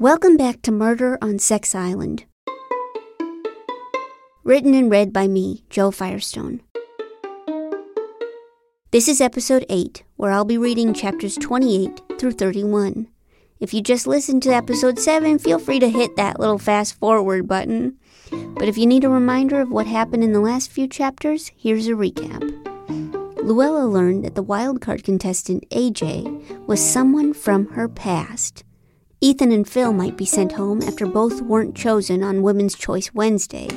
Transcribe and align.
Welcome 0.00 0.38
back 0.38 0.62
to 0.62 0.72
Murder 0.72 1.18
on 1.20 1.38
Sex 1.38 1.74
Island. 1.74 2.24
Written 4.44 4.72
and 4.72 4.90
read 4.90 5.12
by 5.12 5.28
me, 5.28 5.62
Jo 5.68 5.90
Firestone. 5.90 6.62
This 8.92 9.08
is 9.08 9.20
episode 9.20 9.66
8, 9.68 10.02
where 10.16 10.32
I'll 10.32 10.46
be 10.46 10.56
reading 10.56 10.94
chapters 10.94 11.36
28 11.36 12.00
through 12.18 12.32
31. 12.32 13.08
If 13.60 13.74
you 13.74 13.82
just 13.82 14.06
listened 14.06 14.42
to 14.44 14.54
episode 14.54 14.98
7, 14.98 15.38
feel 15.38 15.58
free 15.58 15.80
to 15.80 15.90
hit 15.90 16.16
that 16.16 16.40
little 16.40 16.58
fast 16.58 16.98
forward 16.98 17.46
button. 17.46 17.98
But 18.30 18.68
if 18.68 18.78
you 18.78 18.86
need 18.86 19.04
a 19.04 19.10
reminder 19.10 19.60
of 19.60 19.70
what 19.70 19.86
happened 19.86 20.24
in 20.24 20.32
the 20.32 20.40
last 20.40 20.70
few 20.70 20.88
chapters, 20.88 21.50
here's 21.58 21.88
a 21.88 21.90
recap. 21.90 22.40
Luella 23.42 23.84
learned 23.84 24.24
that 24.24 24.34
the 24.34 24.42
wildcard 24.42 25.04
contestant, 25.04 25.68
AJ, 25.68 26.66
was 26.66 26.80
someone 26.80 27.34
from 27.34 27.66
her 27.72 27.86
past. 27.86 28.64
Ethan 29.22 29.52
and 29.52 29.68
Phil 29.68 29.92
might 29.92 30.16
be 30.16 30.24
sent 30.24 30.52
home 30.52 30.80
after 30.80 31.04
both 31.04 31.42
weren't 31.42 31.76
chosen 31.76 32.22
on 32.22 32.40
Women's 32.40 32.74
Choice 32.74 33.12
Wednesday, 33.12 33.68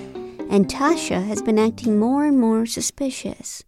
and 0.49 0.69
Tasha 0.69 1.21
has 1.27 1.41
been 1.41 1.59
acting 1.59 1.99
more 1.99 2.23
and 2.23 2.39
more 2.39 2.65
suspicious. 2.65 3.61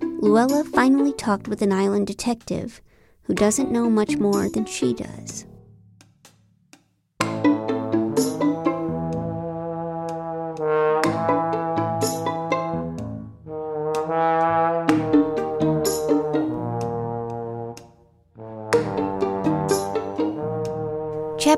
Luella 0.00 0.64
finally 0.64 1.12
talked 1.12 1.46
with 1.46 1.60
an 1.60 1.72
island 1.72 2.06
detective 2.06 2.80
who 3.24 3.34
doesn't 3.34 3.70
know 3.70 3.90
much 3.90 4.16
more 4.16 4.48
than 4.48 4.64
she 4.64 4.94
does. 4.94 5.44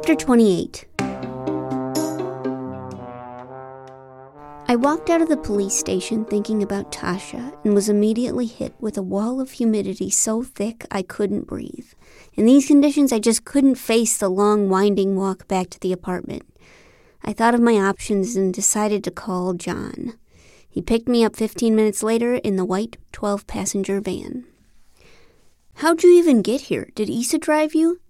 Chapter 0.04 0.16
28 0.16 0.86
I 4.66 4.74
walked 4.74 5.08
out 5.10 5.22
of 5.22 5.28
the 5.28 5.36
police 5.36 5.78
station 5.78 6.24
thinking 6.24 6.60
about 6.60 6.90
Tasha 6.90 7.56
and 7.64 7.72
was 7.72 7.88
immediately 7.88 8.46
hit 8.46 8.74
with 8.80 8.98
a 8.98 9.02
wall 9.02 9.40
of 9.40 9.52
humidity 9.52 10.10
so 10.10 10.42
thick 10.42 10.84
I 10.90 11.02
couldn't 11.02 11.46
breathe. 11.46 11.86
In 12.34 12.46
these 12.46 12.66
conditions, 12.66 13.12
I 13.12 13.20
just 13.20 13.44
couldn't 13.44 13.76
face 13.76 14.18
the 14.18 14.28
long, 14.28 14.68
winding 14.68 15.14
walk 15.14 15.46
back 15.46 15.70
to 15.70 15.78
the 15.78 15.92
apartment. 15.92 16.42
I 17.22 17.32
thought 17.32 17.54
of 17.54 17.60
my 17.60 17.74
options 17.74 18.34
and 18.34 18.52
decided 18.52 19.04
to 19.04 19.12
call 19.12 19.54
John. 19.54 20.18
He 20.68 20.82
picked 20.82 21.06
me 21.06 21.24
up 21.24 21.36
15 21.36 21.76
minutes 21.76 22.02
later 22.02 22.34
in 22.34 22.56
the 22.56 22.64
white 22.64 22.96
12 23.12 23.46
passenger 23.46 24.00
van. 24.00 24.46
How'd 25.74 26.02
you 26.02 26.12
even 26.12 26.42
get 26.42 26.62
here? 26.62 26.88
Did 26.96 27.08
Isa 27.08 27.38
drive 27.38 27.72
you? 27.72 28.00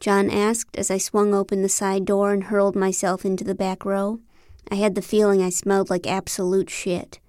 John 0.00 0.30
asked 0.30 0.78
as 0.78 0.90
I 0.90 0.96
swung 0.96 1.34
open 1.34 1.60
the 1.60 1.68
side 1.68 2.06
door 2.06 2.32
and 2.32 2.44
hurled 2.44 2.74
myself 2.74 3.24
into 3.26 3.44
the 3.44 3.54
back 3.54 3.84
row. 3.84 4.20
I 4.70 4.76
had 4.76 4.94
the 4.94 5.02
feeling 5.02 5.42
I 5.42 5.50
smelled 5.50 5.90
like 5.90 6.06
absolute 6.06 6.70
shit. 6.70 7.20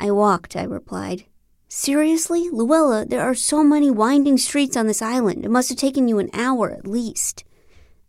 I 0.00 0.10
walked, 0.10 0.56
I 0.56 0.64
replied. 0.64 1.26
Seriously? 1.68 2.48
Luella, 2.50 3.06
there 3.06 3.22
are 3.22 3.34
so 3.34 3.62
many 3.62 3.88
winding 3.90 4.36
streets 4.36 4.76
on 4.76 4.88
this 4.88 5.00
island. 5.00 5.44
It 5.44 5.50
must 5.50 5.68
have 5.68 5.78
taken 5.78 6.08
you 6.08 6.18
an 6.18 6.30
hour 6.34 6.72
at 6.72 6.86
least. 6.86 7.44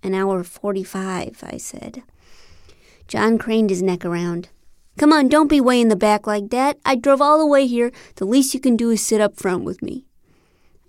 An 0.02 0.16
hour 0.16 0.44
forty 0.44 0.84
five, 0.84 1.44
I 1.44 1.58
said. 1.58 2.02
John 3.08 3.38
craned 3.38 3.70
his 3.70 3.84
neck 3.84 4.04
around. 4.04 4.50
Come 4.98 5.14
on, 5.14 5.28
don't 5.30 5.48
be 5.48 5.62
way 5.62 5.80
in 5.80 5.90
the 5.90 5.96
back 5.96 6.26
like 6.28 6.50
that. 6.50 6.78
I 6.84 6.96
drove 6.96 7.22
all 7.22 7.38
the 7.38 7.46
way 7.46 7.68
here. 7.68 7.92
The 8.16 8.26
least 8.26 8.54
you 8.54 8.60
can 8.60 8.76
do 8.76 8.90
is 8.90 9.06
sit 9.06 9.22
up 9.22 9.38
front 9.38 9.64
with 9.64 9.82
me. 9.82 10.06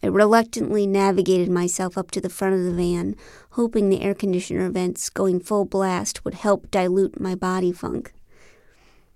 I 0.04 0.08
reluctantly 0.08 0.86
navigated 0.86 1.48
myself 1.48 1.96
up 1.96 2.10
to 2.10 2.20
the 2.20 2.28
front 2.28 2.54
of 2.54 2.62
the 2.62 2.74
van, 2.74 3.16
hoping 3.52 3.88
the 3.88 4.02
air 4.02 4.12
conditioner 4.12 4.68
vents 4.68 5.08
going 5.08 5.40
full 5.40 5.64
blast 5.64 6.26
would 6.26 6.34
help 6.34 6.70
dilute 6.70 7.18
my 7.18 7.34
body 7.34 7.72
funk. 7.72 8.12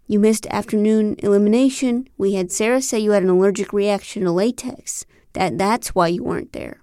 You 0.06 0.18
missed 0.18 0.46
afternoon 0.46 1.16
elimination. 1.18 2.08
We 2.16 2.32
had 2.32 2.50
Sarah 2.50 2.80
say 2.80 3.00
you 3.00 3.10
had 3.10 3.22
an 3.22 3.28
allergic 3.28 3.74
reaction 3.74 4.24
to 4.24 4.30
latex. 4.30 5.04
That 5.34 5.58
that's 5.58 5.94
why 5.94 6.08
you 6.08 6.24
weren't 6.24 6.54
there. 6.54 6.80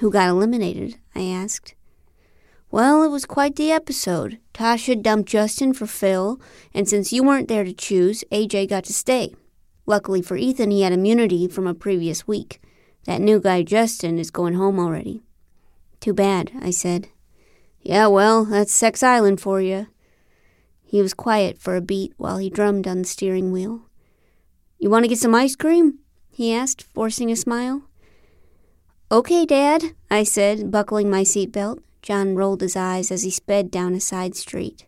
Who 0.00 0.10
got 0.10 0.28
eliminated? 0.28 0.96
I 1.14 1.26
asked. 1.26 1.76
Well, 2.72 3.04
it 3.04 3.08
was 3.10 3.24
quite 3.24 3.54
the 3.54 3.70
episode. 3.70 4.40
Tasha 4.52 5.00
dumped 5.00 5.28
Justin 5.28 5.74
for 5.74 5.86
Phil, 5.86 6.40
and 6.74 6.88
since 6.88 7.12
you 7.12 7.22
weren't 7.22 7.46
there 7.46 7.62
to 7.62 7.72
choose, 7.72 8.24
AJ 8.32 8.68
got 8.68 8.82
to 8.86 8.92
stay. 8.92 9.32
Luckily 9.86 10.22
for 10.22 10.36
Ethan, 10.36 10.72
he 10.72 10.82
had 10.82 10.92
immunity 10.92 11.46
from 11.46 11.68
a 11.68 11.72
previous 11.72 12.26
week. 12.26 12.60
That 13.06 13.20
new 13.20 13.40
guy, 13.40 13.62
Justin, 13.62 14.18
is 14.18 14.30
going 14.30 14.54
home 14.54 14.78
already. 14.78 15.22
Too 16.00 16.12
bad, 16.12 16.52
I 16.60 16.70
said. 16.70 17.08
Yeah, 17.80 18.08
well, 18.08 18.44
that's 18.44 18.72
Sex 18.72 19.02
Island 19.02 19.40
for 19.40 19.60
you. 19.60 19.86
He 20.82 21.00
was 21.00 21.14
quiet 21.14 21.58
for 21.58 21.76
a 21.76 21.80
beat 21.80 22.12
while 22.16 22.38
he 22.38 22.50
drummed 22.50 22.86
on 22.86 22.98
the 22.98 23.04
steering 23.04 23.52
wheel. 23.52 23.82
You 24.78 24.90
want 24.90 25.04
to 25.04 25.08
get 25.08 25.18
some 25.18 25.34
ice 25.34 25.56
cream? 25.56 26.00
he 26.30 26.52
asked, 26.52 26.82
forcing 26.82 27.30
a 27.30 27.36
smile. 27.36 27.82
Okay, 29.10 29.46
Dad, 29.46 29.94
I 30.10 30.24
said, 30.24 30.70
buckling 30.70 31.08
my 31.08 31.22
seatbelt. 31.22 31.78
John 32.02 32.34
rolled 32.34 32.60
his 32.60 32.76
eyes 32.76 33.10
as 33.10 33.22
he 33.22 33.30
sped 33.30 33.70
down 33.70 33.94
a 33.94 34.00
side 34.00 34.36
street. 34.36 34.84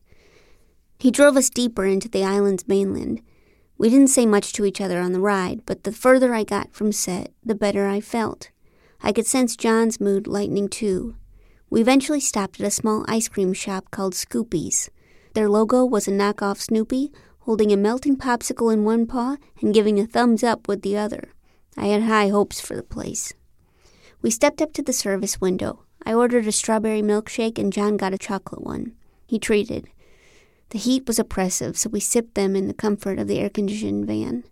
He 0.98 1.10
drove 1.10 1.36
us 1.36 1.50
deeper 1.50 1.86
into 1.86 2.08
the 2.08 2.24
island's 2.24 2.66
mainland. 2.68 3.22
We 3.78 3.88
didn't 3.88 4.08
say 4.08 4.26
much 4.26 4.52
to 4.54 4.64
each 4.64 4.80
other 4.80 5.00
on 5.00 5.12
the 5.12 5.20
ride, 5.20 5.64
but 5.64 5.84
the 5.84 5.92
further 5.92 6.34
I 6.34 6.42
got 6.42 6.74
from 6.74 6.90
set, 6.90 7.32
the 7.44 7.54
better 7.54 7.86
I 7.86 8.00
felt. 8.00 8.50
I 9.00 9.12
could 9.12 9.26
sense 9.26 9.56
John's 9.56 10.00
mood 10.00 10.26
lightening 10.26 10.68
too. 10.68 11.14
We 11.70 11.80
eventually 11.80 12.18
stopped 12.18 12.58
at 12.60 12.66
a 12.66 12.72
small 12.72 13.04
ice 13.06 13.28
cream 13.28 13.52
shop 13.52 13.92
called 13.92 14.14
Scoopies. 14.14 14.88
Their 15.34 15.48
logo 15.48 15.84
was 15.84 16.08
a 16.08 16.10
knockoff 16.10 16.60
Snoopy, 16.60 17.12
holding 17.40 17.70
a 17.70 17.76
melting 17.76 18.16
popsicle 18.16 18.72
in 18.72 18.84
one 18.84 19.06
paw 19.06 19.36
and 19.60 19.72
giving 19.72 20.00
a 20.00 20.06
thumbs 20.06 20.42
up 20.42 20.66
with 20.66 20.82
the 20.82 20.96
other. 20.96 21.32
I 21.76 21.86
had 21.86 22.02
high 22.02 22.28
hopes 22.28 22.60
for 22.60 22.74
the 22.74 22.82
place. 22.82 23.32
We 24.20 24.30
stepped 24.32 24.60
up 24.60 24.72
to 24.72 24.82
the 24.82 24.92
service 24.92 25.40
window. 25.40 25.84
I 26.04 26.14
ordered 26.14 26.48
a 26.48 26.52
strawberry 26.52 27.02
milkshake 27.02 27.58
and 27.58 27.72
John 27.72 27.96
got 27.96 28.12
a 28.12 28.18
chocolate 28.18 28.64
one. 28.64 28.94
He 29.26 29.38
treated. 29.38 29.88
The 30.70 30.78
heat 30.78 31.06
was 31.06 31.18
oppressive, 31.18 31.78
so 31.78 31.88
we 31.88 32.00
sipped 32.00 32.34
them 32.34 32.54
in 32.54 32.68
the 32.68 32.74
comfort 32.74 33.18
of 33.18 33.26
the 33.26 33.38
air 33.38 33.48
conditioned 33.48 34.06
van. 34.06 34.44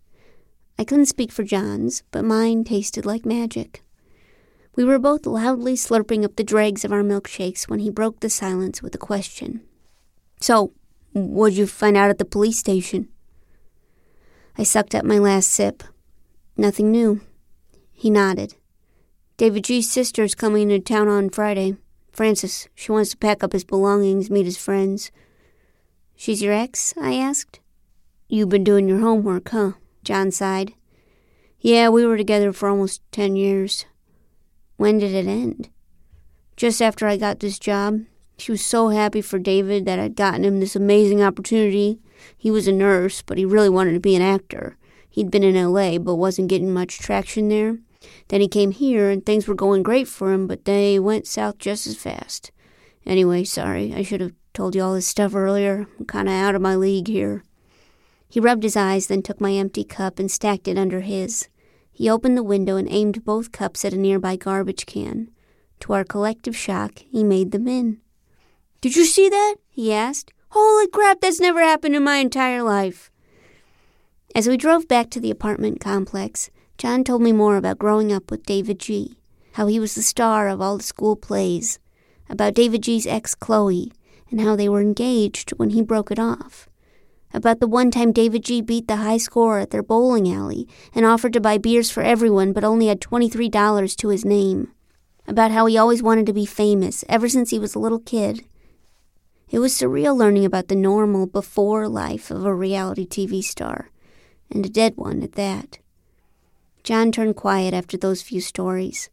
I 0.78 0.84
couldn't 0.84 1.06
speak 1.06 1.31
for 1.31 1.44
John's, 1.44 2.03
but 2.10 2.25
mine 2.25 2.65
tasted 2.65 3.04
like 3.04 3.27
magic. 3.27 3.82
We 4.75 4.84
were 4.84 4.99
both 4.99 5.26
loudly 5.26 5.75
slurping 5.75 6.25
up 6.25 6.37
the 6.37 6.44
dregs 6.44 6.84
of 6.84 6.93
our 6.93 7.03
milkshakes 7.03 7.69
when 7.69 7.81
he 7.81 7.91
broke 7.91 8.21
the 8.21 8.31
silence 8.31 8.82
with 8.82 8.94
a 8.94 8.99
question. 8.99 9.62
So, 10.41 10.72
what'd 11.12 11.56
you 11.56 11.66
find 11.66 11.97
out 11.97 12.10
at 12.10 12.19
the 12.19 12.26
police 12.26 12.59
station? 12.59 13.09
I 14.59 14.65
sucked 14.65 14.94
up 14.94 15.05
my 15.05 15.19
last 15.19 15.50
sip. 15.50 15.82
Nothing 16.56 16.91
new. 16.91 17.21
He 17.93 18.10
nodded. 18.10 18.55
David 19.38 19.65
G's 19.65 19.91
sister's 19.91 20.34
coming 20.34 20.71
into 20.71 20.81
town 20.81 21.09
on 21.09 21.31
Friday. 21.31 21.76
Frances. 22.12 22.69
She 22.75 22.93
wants 22.93 23.10
to 23.10 23.16
pack 23.19 23.44
up 23.44 23.53
his 23.53 23.65
belongings, 23.65 24.31
meet 24.31 24.47
his 24.47 24.56
friends. 24.56 25.10
She's 26.16 26.43
your 26.43 26.54
ex? 26.54 26.94
I 27.00 27.15
asked. 27.15 27.60
You've 28.28 28.49
been 28.49 28.65
doing 28.65 28.88
your 28.88 29.00
homework, 29.00 29.50
huh? 29.50 29.72
John 30.03 30.31
sighed. 30.31 30.72
Yeah, 31.60 31.91
we 31.91 32.06
were 32.06 32.16
together 32.16 32.53
for 32.53 32.69
almost 32.69 33.03
ten 33.12 33.37
years. 33.37 33.84
When 34.76 34.99
did 34.99 35.12
it 35.12 35.26
end? 35.26 35.69
Just 36.56 36.81
after 36.81 37.06
I 37.06 37.16
got 37.16 37.41
this 37.41 37.59
job. 37.59 38.00
She 38.38 38.50
was 38.50 38.65
so 38.65 38.88
happy 38.88 39.22
for 39.22 39.38
David 39.38 39.84
that 39.87 39.99
I'd 39.99 40.16
gotten 40.16 40.44
him 40.44 40.60
this 40.60 40.76
amazing 40.76 41.22
opportunity. 41.22 42.00
He 42.37 42.50
was 42.50 42.66
a 42.66 42.72
nurse, 42.72 43.22
but 43.22 43.38
he 43.38 43.44
really 43.44 43.71
wanted 43.71 43.93
to 43.93 44.00
be 44.00 44.15
an 44.15 44.22
actor. 44.22 44.76
He'd 45.09 45.31
been 45.31 45.43
in 45.43 45.55
LA, 45.55 45.99
but 45.99 46.16
wasn't 46.16 46.49
getting 46.49 46.72
much 46.72 46.99
traction 46.99 47.49
there. 47.49 47.78
Then 48.28 48.41
he 48.41 48.49
came 48.49 48.72
here, 48.72 49.10
and 49.10 49.25
things 49.25 49.49
were 49.49 49.55
going 49.55 49.82
great 49.82 50.06
for 50.09 50.32
him, 50.32 50.47
but 50.47 50.66
they 50.66 50.99
went 50.99 51.26
south 51.26 51.59
just 51.59 51.87
as 51.87 51.97
fast. 51.97 52.52
Anyway, 53.06 53.44
sorry, 53.44 53.94
I 53.94 54.02
should 54.02 54.20
have 54.20 54.32
Told 54.56 54.75
you 54.75 54.82
all 54.82 54.94
this 54.94 55.06
stuff 55.06 55.35
earlier. 55.35 55.87
I'm 55.99 56.06
kind 56.06 56.29
of 56.29 56.32
out 56.32 56.55
of 56.55 56.62
my 56.62 56.76
league 56.76 57.08
here. 57.08 57.44
He 58.26 58.41
rubbed 58.41 58.62
his 58.62 58.75
eyes, 58.75 59.06
then 59.06 59.20
took 59.20 59.38
my 59.38 59.53
empty 59.53 59.85
cup 59.85 60.19
and 60.19 60.31
stacked 60.31 60.67
it 60.67 60.79
under 60.79 61.00
his. 61.00 61.50
He 61.93 62.08
opened 62.08 62.38
the 62.38 62.43
window 62.43 62.76
and 62.76 62.88
aimed 62.91 63.23
both 63.23 63.53
cups 63.53 63.85
at 63.85 63.93
a 63.93 63.99
nearby 63.99 64.37
garbage 64.37 64.87
can. 64.87 65.29
To 65.81 65.93
our 65.93 66.05
collective 66.05 66.56
shock, 66.56 67.00
he 67.00 67.23
made 67.23 67.50
them 67.50 67.69
in. 67.69 68.00
Did 68.81 68.97
you 68.97 69.05
see 69.05 69.29
that? 69.29 69.56
he 69.69 69.93
asked. 69.93 70.32
Holy 70.49 70.88
crap, 70.88 71.20
that's 71.20 71.38
never 71.38 71.61
happened 71.61 71.94
in 71.94 72.02
my 72.02 72.17
entire 72.17 72.62
life. 72.62 73.11
As 74.35 74.49
we 74.49 74.56
drove 74.56 74.88
back 74.88 75.11
to 75.11 75.20
the 75.20 75.31
apartment 75.31 75.81
complex, 75.81 76.49
John 76.79 77.05
told 77.05 77.20
me 77.20 77.32
more 77.32 77.59
about 77.59 77.79
growing 77.79 78.11
up 78.11 78.31
with 78.31 78.47
David 78.47 78.79
G., 78.79 79.19
how 79.52 79.67
he 79.67 79.79
was 79.79 79.94
the 79.94 80.00
star 80.00 80.49
of 80.49 80.62
all 80.62 80.79
the 80.79 80.82
school 80.82 81.14
plays, 81.14 81.79
about 82.31 82.55
David 82.55 82.85
G's 82.85 83.06
ex 83.06 83.35
Chloe, 83.35 83.93
and 84.31 84.40
how 84.40 84.56
they 84.56 84.69
were 84.69 84.81
engaged 84.81 85.50
when 85.50 85.70
he 85.70 85.82
broke 85.82 86.11
it 86.11 86.19
off. 86.19 86.69
About 87.34 87.61
the 87.61 87.67
one 87.67 87.90
time 87.90 88.12
David 88.12 88.44
G 88.44 88.61
beat 88.62 88.88
the 88.88 88.96
high 88.96 89.19
score 89.19 89.58
at 89.58 89.70
their 89.70 89.82
bowling 89.82 90.32
alley 90.32 90.67
and 90.94 91.05
offered 91.05 91.32
to 91.34 91.40
buy 91.40 91.58
beers 91.58 91.90
for 91.90 92.02
everyone 92.02 92.52
but 92.52 92.64
only 92.64 92.87
had 92.87 93.00
$23 93.00 93.96
to 93.96 94.08
his 94.08 94.25
name. 94.25 94.73
about 95.28 95.50
how 95.50 95.67
he 95.67 95.76
always 95.76 96.02
wanted 96.02 96.26
to 96.26 96.32
be 96.32 96.46
famous 96.46 97.05
ever 97.08 97.28
since 97.28 97.50
he 97.50 97.58
was 97.58 97.75
a 97.75 97.78
little 97.78 97.99
kid. 97.99 98.44
It 99.50 99.58
was 99.58 99.73
surreal 99.73 100.17
learning 100.17 100.44
about 100.44 100.69
the 100.69 100.76
normal 100.76 101.26
before 101.26 101.88
life 101.88 102.31
of 102.31 102.44
a 102.44 102.55
reality 102.55 103.06
TV 103.06 103.43
star, 103.43 103.90
and 104.50 104.64
a 104.64 104.69
dead 104.69 104.96
one 104.96 105.23
at 105.23 105.32
that. 105.32 105.78
John 106.82 107.11
turned 107.11 107.37
quiet 107.37 107.75
after 107.75 107.96
those 107.96 108.23
few 108.23 108.40
stories. 108.40 109.08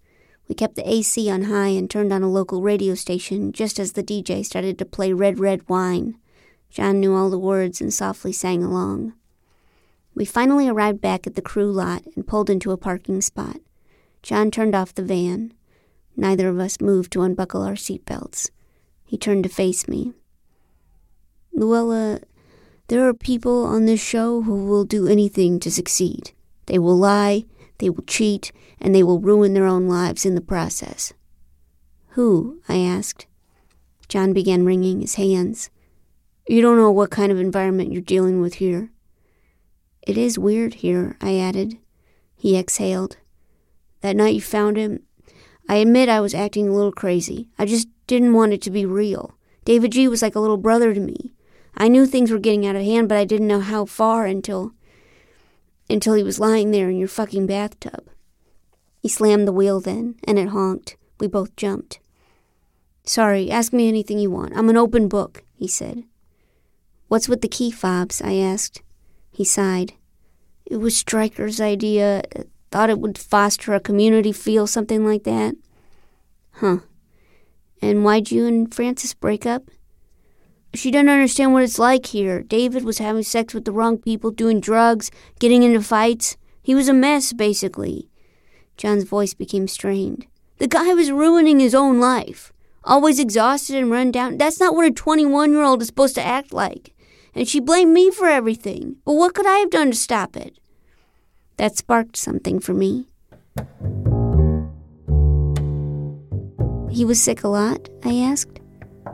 We 0.48 0.56
kept 0.56 0.75
the 0.75 0.90
AC 0.90 1.30
on 1.30 1.44
high 1.44 1.69
and 1.69 1.90
turned 1.90 2.12
on 2.12 2.24
a 2.24 2.30
local 2.30 2.62
radio 2.62 2.95
station 2.95 3.51
just 3.51 3.80
as 3.80 3.94
the 3.94 4.04
DJ 4.04 4.45
started 4.45 4.78
to 4.78 4.86
play 4.86 5.13
Red 5.13 5.40
Red 5.40 5.68
Wine. 5.69 6.16
John 6.69 7.00
knew 7.00 7.16
all 7.16 7.30
the 7.30 7.40
words 7.40 7.80
and 7.81 7.94
softly 7.94 8.34
sang 8.34 8.63
along. 8.63 9.13
We 10.16 10.25
finally 10.25 10.68
arrived 10.68 11.01
back 11.01 11.25
at 11.25 11.36
the 11.36 11.42
crew 11.42 11.72
lot 11.72 12.04
and 12.16 12.28
pulled 12.28 12.50
into 12.50 12.72
a 12.72 12.78
parking 12.78 13.22
spot. 13.22 13.57
John 14.22 14.51
turned 14.51 14.75
off 14.75 14.94
the 14.94 15.04
van. 15.04 15.54
Neither 16.16 16.50
of 16.50 16.60
us 16.60 16.81
moved 16.81 17.12
to 17.13 17.22
unbuckle 17.22 17.63
our 17.63 17.74
seatbelts. 17.74 18.50
He 19.06 19.18
turned 19.18 19.44
to 19.44 19.50
face 19.50 19.88
me. 19.88 20.13
Luella, 21.54 22.19
there 22.88 23.07
are 23.07 23.13
people 23.13 23.66
on 23.66 23.86
this 23.86 24.01
show 24.01 24.42
who 24.42 24.66
will 24.66 24.86
do 24.86 25.07
anything 25.07 25.60
to 25.60 25.72
succeed. 25.72 26.31
They 26.66 26.80
will 26.80 26.98
lie, 26.98 27.46
they 27.80 27.90
will 27.90 28.04
cheat, 28.04 28.52
and 28.80 28.94
they 28.94 29.04
will 29.04 29.20
ruin 29.20 29.54
their 29.54 29.66
own 29.66 29.88
lives 29.88 30.25
in 30.25 30.36
the 30.36 30.42
process. 30.42 31.14
Who? 32.10 32.62
I 32.70 32.78
asked. 32.78 33.25
John 34.08 34.34
began 34.34 34.66
wringing 34.66 35.02
his 35.02 35.16
hands. 35.16 35.70
You 36.48 36.62
don't 36.62 36.78
know 36.78 36.92
what 36.92 37.10
kind 37.10 37.31
of 37.31 37.40
environment 37.40 37.92
you're 37.92 38.02
dealing 38.02 38.42
with 38.42 38.56
here. 38.56 38.92
It 40.02 40.18
is 40.18 40.38
weird 40.38 40.75
here, 40.75 41.18
I 41.22 41.38
added. 41.38 41.78
He 42.36 42.58
exhaled. 42.58 43.18
That 44.02 44.18
night 44.18 44.36
you 44.36 44.42
found 44.42 44.75
him, 44.75 45.04
I 45.70 45.75
admit 45.75 46.10
I 46.10 46.20
was 46.20 46.34
acting 46.34 46.68
a 46.68 46.74
little 46.74 46.92
crazy. 46.92 47.50
I 47.58 47.66
just 47.66 47.88
didn't 48.06 48.34
want 48.34 48.52
it 48.52 48.62
to 48.64 48.72
be 48.72 48.86
real. 48.86 49.36
David 49.64 49.94
G 49.94 50.08
was 50.10 50.22
like 50.22 50.36
a 50.36 50.42
little 50.42 50.58
brother 50.58 50.94
to 50.94 51.00
me. 51.00 51.34
I 51.75 51.88
knew 51.88 52.06
things 52.06 52.30
were 52.30 52.40
getting 52.40 52.66
out 52.66 52.75
of 52.75 52.84
hand, 52.84 53.08
but 53.10 53.18
I 53.18 53.24
didn't 53.24 53.48
know 53.48 53.62
how 53.62 53.86
far 53.86 54.25
until 54.25 54.74
until 55.89 56.13
he 56.13 56.24
was 56.24 56.39
lying 56.39 56.71
there 56.71 56.89
in 56.89 56.97
your 56.97 57.07
fucking 57.07 57.47
bathtub. 57.47 58.09
He 59.01 59.09
slammed 59.09 59.47
the 59.47 59.53
wheel 59.53 59.81
then, 59.81 60.15
and 60.24 60.39
it 60.39 60.50
honked. 60.50 60.97
We 61.19 61.27
both 61.27 61.56
jumped. 61.56 62.00
Sorry, 63.06 63.51
ask 63.51 63.74
me 63.74 63.88
anything 63.88 64.18
you 64.18 64.31
want. 64.31 64.56
I'm 64.56 64.69
an 64.69 64.77
open 64.77 65.07
book, 65.07 65.44
he 65.56 65.68
said. 65.68 66.03
What's 67.09 67.27
with 67.27 67.41
the 67.41 67.50
key 67.50 67.69
fobs? 67.69 68.21
I 68.21 68.35
asked. 68.35 68.81
He 69.31 69.44
sighed. 69.44 69.94
It 70.65 70.77
was 70.77 70.95
Stryker's 70.95 71.59
idea. 71.59 72.24
Thought 72.71 72.89
it 72.89 73.00
would 73.00 73.18
foster 73.18 73.74
a 73.74 73.79
community 73.79 74.31
feel, 74.31 74.68
something 74.68 75.06
like 75.06 75.24
that. 75.25 75.56
Huh. 76.53 76.77
And 77.81 78.06
why'd 78.06 78.31
you 78.31 78.47
and 78.47 78.74
Frances 78.74 79.13
break 79.13 79.45
up? 79.45 79.69
She 80.75 80.90
didn't 80.90 81.10
understand 81.10 81.54
what 81.54 81.64
it's 81.64 81.78
like 81.78 82.08
here. 82.08 82.42
David 82.42 82.84
was 82.84 82.98
having 82.98 83.24
sex 83.24 83.54
with 83.54 83.66
the 83.66 83.72
wrong 83.72 83.98
people, 83.98 84.31
doing 84.31 84.60
drugs, 84.60 85.12
getting 85.40 85.62
into 85.62 85.81
fights. 85.81 86.36
He 86.64 86.74
was 86.74 86.90
a 86.90 86.94
mess, 86.94 87.31
basically. 87.31 88.10
John's 88.75 89.04
voice 89.04 89.36
became 89.36 89.68
strained. 89.68 90.25
The 90.58 90.68
guy 90.68 90.94
was 90.94 91.12
ruining 91.12 91.60
his 91.60 91.75
own 91.75 92.00
life. 92.00 92.52
Always 92.84 93.20
exhausted 93.20 93.75
and 93.75 93.92
run 93.92 94.12
down. 94.12 94.38
That's 94.38 94.60
not 94.60 94.75
what 94.75 94.88
a 94.88 94.92
21 94.92 95.52
year 95.52 95.62
old 95.62 95.81
is 95.81 95.88
supposed 95.88 96.16
to 96.16 96.24
act 96.24 96.54
like. 96.54 96.94
And 97.36 97.48
she 97.48 97.60
blamed 97.60 97.94
me 97.94 98.10
for 98.10 98.28
everything. 98.28 98.98
But 99.06 99.14
what 99.14 99.36
could 99.36 99.46
I 99.46 99.60
have 99.60 99.70
done 99.70 99.92
to 99.92 99.98
stop 99.98 100.36
it? 100.36 100.58
That 101.58 101.78
sparked 101.78 102.18
something 102.18 102.60
for 102.60 102.74
me. 102.74 103.08
He 106.90 107.06
was 107.06 107.22
sick 107.22 107.44
a 107.44 107.48
lot? 107.48 107.90
I 108.04 108.16
asked. 108.16 108.60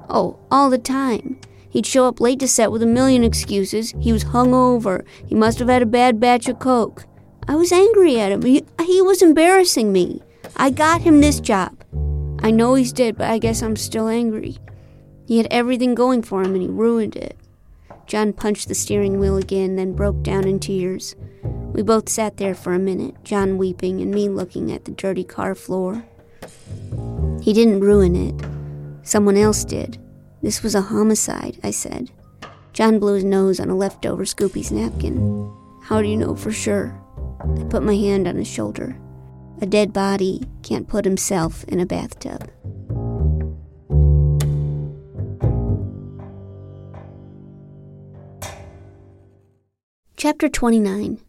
Oh, 0.09 0.39
all 0.49 0.69
the 0.69 0.77
time. 0.77 1.39
He'd 1.69 1.85
show 1.85 2.07
up 2.07 2.19
late 2.19 2.39
to 2.39 2.47
set 2.47 2.71
with 2.71 2.81
a 2.81 2.87
million 2.87 3.23
excuses. 3.23 3.93
He 3.99 4.11
was 4.11 4.25
hungover. 4.25 5.05
He 5.25 5.35
must 5.35 5.59
have 5.59 5.69
had 5.69 5.81
a 5.81 5.87
bad 5.87 6.19
batch 6.19 6.47
of 6.47 6.59
coke. 6.59 7.05
I 7.47 7.55
was 7.55 7.71
angry 7.71 8.19
at 8.19 8.31
him. 8.31 8.41
He, 8.41 8.65
he 8.85 9.01
was 9.01 9.21
embarrassing 9.21 9.91
me. 9.91 10.21
I 10.55 10.69
got 10.69 11.01
him 11.01 11.21
this 11.21 11.39
job. 11.39 11.83
I 12.41 12.51
know 12.51 12.75
he's 12.75 12.93
dead, 12.93 13.17
but 13.17 13.29
I 13.29 13.37
guess 13.37 13.61
I'm 13.61 13.75
still 13.75 14.07
angry. 14.07 14.57
He 15.27 15.37
had 15.37 15.47
everything 15.51 15.93
going 15.93 16.23
for 16.23 16.41
him 16.41 16.53
and 16.53 16.61
he 16.61 16.67
ruined 16.67 17.15
it. 17.15 17.37
John 18.07 18.33
punched 18.33 18.67
the 18.67 18.75
steering 18.75 19.19
wheel 19.19 19.37
again, 19.37 19.75
then 19.75 19.93
broke 19.93 20.23
down 20.23 20.47
in 20.47 20.59
tears. 20.59 21.15
We 21.43 21.83
both 21.83 22.09
sat 22.09 22.37
there 22.37 22.55
for 22.55 22.73
a 22.73 22.79
minute, 22.79 23.23
John 23.23 23.59
weeping 23.59 24.01
and 24.01 24.11
me 24.11 24.27
looking 24.27 24.71
at 24.71 24.85
the 24.85 24.91
dirty 24.91 25.23
car 25.23 25.53
floor. 25.53 26.03
He 27.41 27.53
didn't 27.53 27.81
ruin 27.81 28.15
it. 28.15 29.07
Someone 29.07 29.37
else 29.37 29.63
did. 29.63 29.99
This 30.41 30.63
was 30.63 30.73
a 30.73 30.81
homicide, 30.81 31.59
I 31.63 31.71
said. 31.71 32.11
John 32.71 32.99
blew 32.99 33.15
his 33.15 33.25
nose 33.25 33.59
on 33.59 33.69
a 33.69 33.75
leftover 33.75 34.23
Scoopy's 34.23 34.71
napkin. 34.71 35.19
How 35.83 36.01
do 36.01 36.07
you 36.07 36.15
know 36.15 36.35
for 36.35 36.51
sure? 36.51 36.97
I 37.41 37.63
put 37.65 37.83
my 37.83 37.95
hand 37.95 38.27
on 38.27 38.37
his 38.37 38.47
shoulder. 38.47 38.97
A 39.61 39.65
dead 39.65 39.91
body 39.91 40.43
can't 40.63 40.87
put 40.87 41.03
himself 41.03 41.65
in 41.65 41.81
a 41.81 41.85
bathtub. 41.85 42.49
Chapter 50.15 50.47
29 50.47 51.19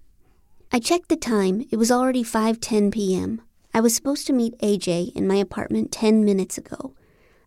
I 0.72 0.78
checked 0.78 1.08
the 1.08 1.16
time. 1.16 1.66
It 1.72 1.76
was 1.76 1.90
already 1.90 2.22
5:10 2.22 2.92
p.m. 2.92 3.42
I 3.74 3.80
was 3.80 3.94
supposed 3.94 4.28
to 4.28 4.32
meet 4.32 4.58
AJ 4.58 5.16
in 5.16 5.26
my 5.26 5.36
apartment 5.36 5.90
10 5.90 6.24
minutes 6.24 6.58
ago. 6.58 6.94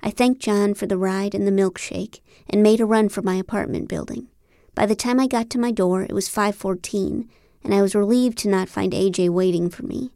I 0.06 0.10
thanked 0.10 0.42
John 0.42 0.74
for 0.74 0.86
the 0.86 0.98
ride 0.98 1.34
and 1.34 1.48
the 1.48 1.52
milkshake 1.52 2.20
and 2.50 2.62
made 2.62 2.82
a 2.82 2.86
run 2.86 3.08
for 3.08 3.22
my 3.22 3.36
apartment 3.36 3.88
building. 3.88 4.28
By 4.76 4.86
the 4.86 4.98
time 4.98 5.18
I 5.18 5.28
got 5.28 5.50
to 5.52 5.58
my 5.58 5.72
door, 5.72 6.04
it 6.04 6.12
was 6.12 6.28
5:14, 6.28 7.30
and 7.64 7.74
I 7.74 7.82
was 7.82 7.96
relieved 7.96 8.38
to 8.40 8.50
not 8.50 8.68
find 8.68 8.94
AJ 8.94 9.30
waiting 9.30 9.70
for 9.70 9.84
me. 9.84 10.12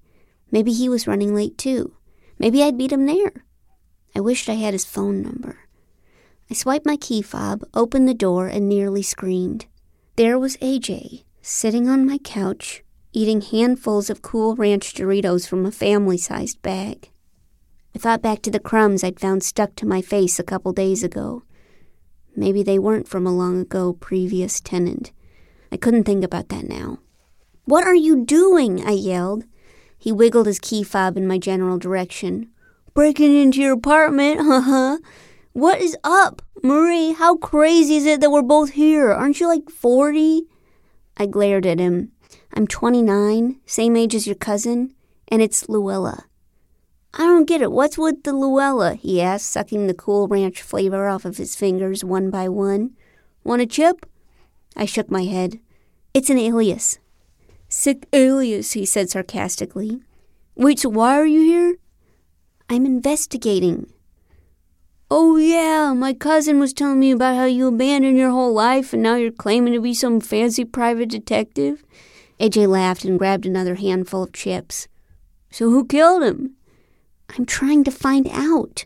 Maybe 0.51 0.73
he 0.73 0.89
was 0.89 1.07
running 1.07 1.33
late 1.33 1.57
too. 1.57 1.93
Maybe 2.37 2.61
I'd 2.61 2.77
beat 2.77 2.91
him 2.91 3.05
there. 3.05 3.45
I 4.13 4.19
wished 4.19 4.49
I 4.49 4.55
had 4.55 4.73
his 4.73 4.83
phone 4.83 5.21
number. 5.21 5.59
I 6.51 6.53
swiped 6.53 6.85
my 6.85 6.97
key 6.97 7.21
fob, 7.21 7.63
opened 7.73 8.09
the 8.09 8.13
door, 8.13 8.47
and 8.47 8.67
nearly 8.67 9.03
screamed. 9.03 9.67
There 10.17 10.37
was 10.37 10.57
AJ, 10.57 11.23
sitting 11.41 11.87
on 11.87 12.05
my 12.05 12.17
couch, 12.17 12.83
eating 13.13 13.39
handfuls 13.39 14.09
of 14.09 14.21
cool 14.21 14.53
ranch 14.55 14.93
Doritos 14.93 15.47
from 15.47 15.65
a 15.65 15.71
family 15.71 16.17
sized 16.17 16.61
bag. 16.61 17.09
I 17.97 17.99
thought 17.99 18.21
back 18.21 18.43
to 18.43 18.51
the 18.51 18.59
crumbs 18.59 19.03
I'd 19.03 19.19
found 19.19 19.41
stuck 19.41 19.73
to 19.77 19.87
my 19.87 20.03
face 20.03 20.37
a 20.37 20.43
couple 20.43 20.71
days 20.71 21.03
ago. 21.03 21.41
Maybe 22.35 22.61
they 22.61 22.77
weren't 22.77 23.07
from 23.07 23.25
a 23.25 23.35
long 23.35 23.61
ago 23.61 23.93
previous 23.93 24.61
tenant. 24.61 25.11
I 25.71 25.77
couldn't 25.77 26.03
think 26.03 26.23
about 26.23 26.49
that 26.49 26.69
now. 26.69 26.99
What 27.65 27.87
are 27.87 27.95
you 27.95 28.23
doing? 28.23 28.85
I 28.85 28.91
yelled. 28.91 29.45
He 29.97 30.11
wiggled 30.11 30.45
his 30.45 30.59
key 30.59 30.83
fob 30.83 31.17
in 31.17 31.25
my 31.25 31.39
general 31.39 31.79
direction. 31.79 32.51
Breaking 32.93 33.35
into 33.35 33.61
your 33.61 33.73
apartment, 33.73 34.41
huh? 34.43 34.99
What 35.53 35.81
is 35.81 35.97
up? 36.03 36.43
Marie, 36.61 37.13
how 37.13 37.37
crazy 37.37 37.95
is 37.95 38.05
it 38.05 38.21
that 38.21 38.29
we're 38.29 38.43
both 38.43 38.73
here? 38.73 39.11
Aren't 39.11 39.39
you 39.39 39.47
like 39.47 39.71
40? 39.71 40.43
I 41.17 41.25
glared 41.25 41.65
at 41.65 41.79
him. 41.79 42.11
I'm 42.53 42.67
29, 42.67 43.59
same 43.65 43.97
age 43.97 44.13
as 44.13 44.27
your 44.27 44.35
cousin, 44.35 44.93
and 45.29 45.41
it's 45.41 45.67
Luella. 45.67 46.26
I 47.13 47.25
don't 47.25 47.45
get 47.45 47.61
it. 47.61 47.71
What's 47.71 47.97
with 47.97 48.23
the 48.23 48.33
Luella? 48.33 48.95
he 48.95 49.21
asked, 49.21 49.49
sucking 49.49 49.87
the 49.87 49.93
cool 49.93 50.27
ranch 50.27 50.61
flavor 50.61 51.07
off 51.07 51.25
of 51.25 51.37
his 51.37 51.55
fingers 51.55 52.03
one 52.03 52.29
by 52.29 52.47
one. 52.47 52.91
Want 53.43 53.61
a 53.61 53.65
chip? 53.65 54.05
I 54.75 54.85
shook 54.85 55.09
my 55.09 55.23
head. 55.23 55.59
It's 56.13 56.29
an 56.29 56.37
alias. 56.37 56.99
Sick 57.69 58.07
alias, 58.13 58.73
he 58.73 58.85
said 58.85 59.09
sarcastically. 59.09 60.01
Wait, 60.55 60.79
so 60.79 60.89
why 60.89 61.15
are 61.17 61.25
you 61.25 61.41
here? 61.41 61.77
I'm 62.69 62.85
investigating. 62.85 63.91
Oh, 65.09 65.37
yeah, 65.37 65.93
my 65.93 66.13
cousin 66.13 66.59
was 66.59 66.73
telling 66.73 66.99
me 66.99 67.11
about 67.11 67.37
how 67.37 67.45
you 67.45 67.67
abandoned 67.67 68.17
your 68.17 68.31
whole 68.31 68.53
life 68.53 68.91
and 68.91 69.01
now 69.01 69.15
you're 69.15 69.31
claiming 69.31 69.73
to 69.73 69.79
be 69.79 69.93
some 69.93 70.19
fancy 70.19 70.65
private 70.65 71.09
detective. 71.09 71.83
AJ 72.41 72.67
laughed 72.67 73.05
and 73.05 73.17
grabbed 73.17 73.45
another 73.45 73.75
handful 73.75 74.23
of 74.23 74.33
chips. 74.33 74.89
So 75.49 75.69
who 75.69 75.85
killed 75.85 76.23
him? 76.23 76.56
I'm 77.29 77.45
trying 77.45 77.83
to 77.83 77.91
find 77.91 78.27
out. 78.31 78.85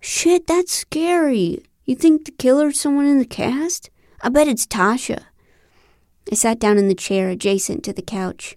Shit, 0.00 0.46
that's 0.46 0.72
scary. 0.72 1.62
You 1.84 1.94
think 1.94 2.24
the 2.24 2.32
killer's 2.32 2.80
someone 2.80 3.06
in 3.06 3.18
the 3.18 3.24
cast? 3.24 3.90
I 4.22 4.28
bet 4.28 4.48
it's 4.48 4.66
Tasha. 4.66 5.24
I 6.30 6.34
sat 6.34 6.58
down 6.58 6.78
in 6.78 6.88
the 6.88 6.94
chair 6.94 7.28
adjacent 7.28 7.82
to 7.84 7.92
the 7.92 8.02
couch. 8.02 8.56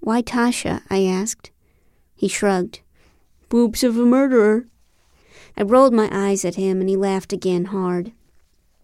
Why 0.00 0.22
Tasha? 0.22 0.82
I 0.88 1.04
asked. 1.04 1.50
He 2.14 2.28
shrugged. 2.28 2.80
Boobs 3.48 3.84
of 3.84 3.98
a 3.98 4.04
murderer. 4.04 4.66
I 5.56 5.62
rolled 5.62 5.92
my 5.92 6.08
eyes 6.10 6.44
at 6.44 6.54
him 6.54 6.80
and 6.80 6.88
he 6.88 6.96
laughed 6.96 7.32
again 7.32 7.66
hard. 7.66 8.12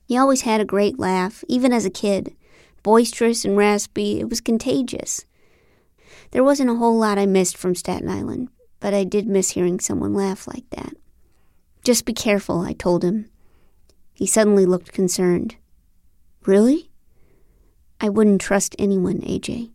He 0.06 0.16
always 0.16 0.42
had 0.42 0.60
a 0.60 0.64
great 0.64 0.98
laugh, 0.98 1.44
even 1.48 1.72
as 1.72 1.84
a 1.84 1.90
kid. 1.90 2.34
Boisterous 2.82 3.44
and 3.44 3.56
raspy, 3.56 4.20
it 4.20 4.28
was 4.28 4.40
contagious. 4.40 5.24
There 6.30 6.44
wasn't 6.44 6.70
a 6.70 6.76
whole 6.76 6.98
lot 6.98 7.18
I 7.18 7.26
missed 7.26 7.56
from 7.56 7.74
Staten 7.74 8.08
Island, 8.08 8.48
but 8.80 8.94
I 8.94 9.04
did 9.04 9.26
miss 9.26 9.50
hearing 9.50 9.80
someone 9.80 10.14
laugh 10.14 10.46
like 10.46 10.68
that. 10.70 10.94
Just 11.84 12.04
be 12.04 12.12
careful, 12.12 12.60
I 12.60 12.72
told 12.72 13.04
him. 13.04 13.30
He 14.12 14.26
suddenly 14.26 14.66
looked 14.66 14.92
concerned. 14.92 15.56
Really? 16.44 16.90
I 18.00 18.08
wouldn't 18.08 18.40
trust 18.40 18.76
anyone, 18.78 19.20
AJ. 19.20 19.70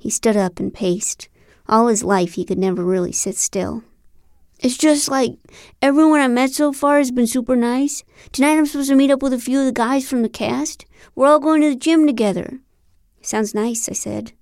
He 0.00 0.10
stood 0.10 0.36
up 0.36 0.60
and 0.60 0.72
paced. 0.72 1.28
All 1.68 1.88
his 1.88 2.04
life, 2.04 2.34
he 2.34 2.44
could 2.44 2.58
never 2.58 2.84
really 2.84 3.12
sit 3.12 3.36
still. 3.36 3.82
It's 4.58 4.78
just 4.78 5.08
like 5.08 5.36
everyone 5.82 6.20
I 6.20 6.28
met 6.28 6.50
so 6.50 6.72
far 6.72 6.98
has 6.98 7.10
been 7.10 7.26
super 7.26 7.56
nice. 7.56 8.04
Tonight 8.32 8.56
I'm 8.56 8.66
supposed 8.66 8.88
to 8.88 8.96
meet 8.96 9.10
up 9.10 9.22
with 9.22 9.32
a 9.32 9.38
few 9.38 9.60
of 9.60 9.66
the 9.66 9.72
guys 9.72 10.08
from 10.08 10.22
the 10.22 10.28
cast. 10.28 10.86
We're 11.14 11.26
all 11.26 11.40
going 11.40 11.60
to 11.60 11.68
the 11.70 11.76
gym 11.76 12.06
together. 12.06 12.60
Sounds 13.20 13.54
nice, 13.54 13.88
I 13.88 13.92
said. 13.92 14.32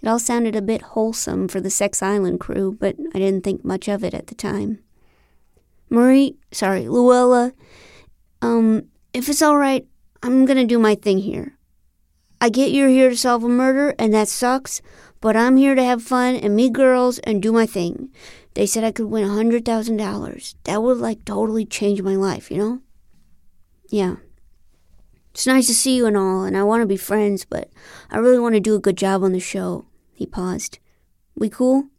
It 0.00 0.08
all 0.08 0.18
sounded 0.18 0.54
a 0.54 0.62
bit 0.62 0.82
wholesome 0.82 1.48
for 1.48 1.60
the 1.60 1.70
Sex 1.70 2.02
Island 2.02 2.40
crew, 2.40 2.76
but 2.78 2.96
I 3.14 3.18
didn't 3.18 3.42
think 3.42 3.64
much 3.64 3.88
of 3.88 4.04
it 4.04 4.14
at 4.14 4.28
the 4.28 4.34
time. 4.34 4.78
Marie, 5.90 6.36
sorry, 6.52 6.88
Luella, 6.88 7.52
um, 8.42 8.84
if 9.12 9.28
it's 9.28 9.42
all 9.42 9.56
right, 9.56 9.86
I'm 10.22 10.44
gonna 10.44 10.66
do 10.66 10.78
my 10.78 10.94
thing 10.94 11.18
here. 11.18 11.58
I 12.40 12.50
get 12.50 12.70
you're 12.70 12.88
here 12.88 13.10
to 13.10 13.16
solve 13.16 13.42
a 13.42 13.48
murder, 13.48 13.94
and 13.98 14.14
that 14.14 14.28
sucks, 14.28 14.80
but 15.20 15.36
I'm 15.36 15.56
here 15.56 15.74
to 15.74 15.82
have 15.82 16.02
fun 16.02 16.36
and 16.36 16.54
meet 16.54 16.72
girls 16.72 17.18
and 17.20 17.42
do 17.42 17.50
my 17.50 17.66
thing. 17.66 18.10
They 18.54 18.66
said 18.66 18.84
I 18.84 18.92
could 18.92 19.06
win 19.06 19.24
a 19.24 19.28
$100,000. 19.28 20.54
That 20.64 20.82
would, 20.82 20.98
like, 20.98 21.24
totally 21.24 21.64
change 21.64 22.02
my 22.02 22.14
life, 22.14 22.50
you 22.50 22.58
know? 22.58 22.80
Yeah. 23.88 24.16
It's 25.32 25.46
nice 25.46 25.66
to 25.66 25.74
see 25.74 25.96
you 25.96 26.06
and 26.06 26.16
all, 26.16 26.44
and 26.44 26.56
I 26.56 26.62
want 26.62 26.82
to 26.82 26.86
be 26.86 26.96
friends, 26.96 27.44
but 27.44 27.70
I 28.10 28.18
really 28.18 28.38
want 28.38 28.54
to 28.54 28.60
do 28.60 28.76
a 28.76 28.80
good 28.80 28.96
job 28.96 29.24
on 29.24 29.32
the 29.32 29.40
show. 29.40 29.86
He 30.18 30.26
paused. 30.26 30.80
We 31.36 31.48
cool? 31.48 31.90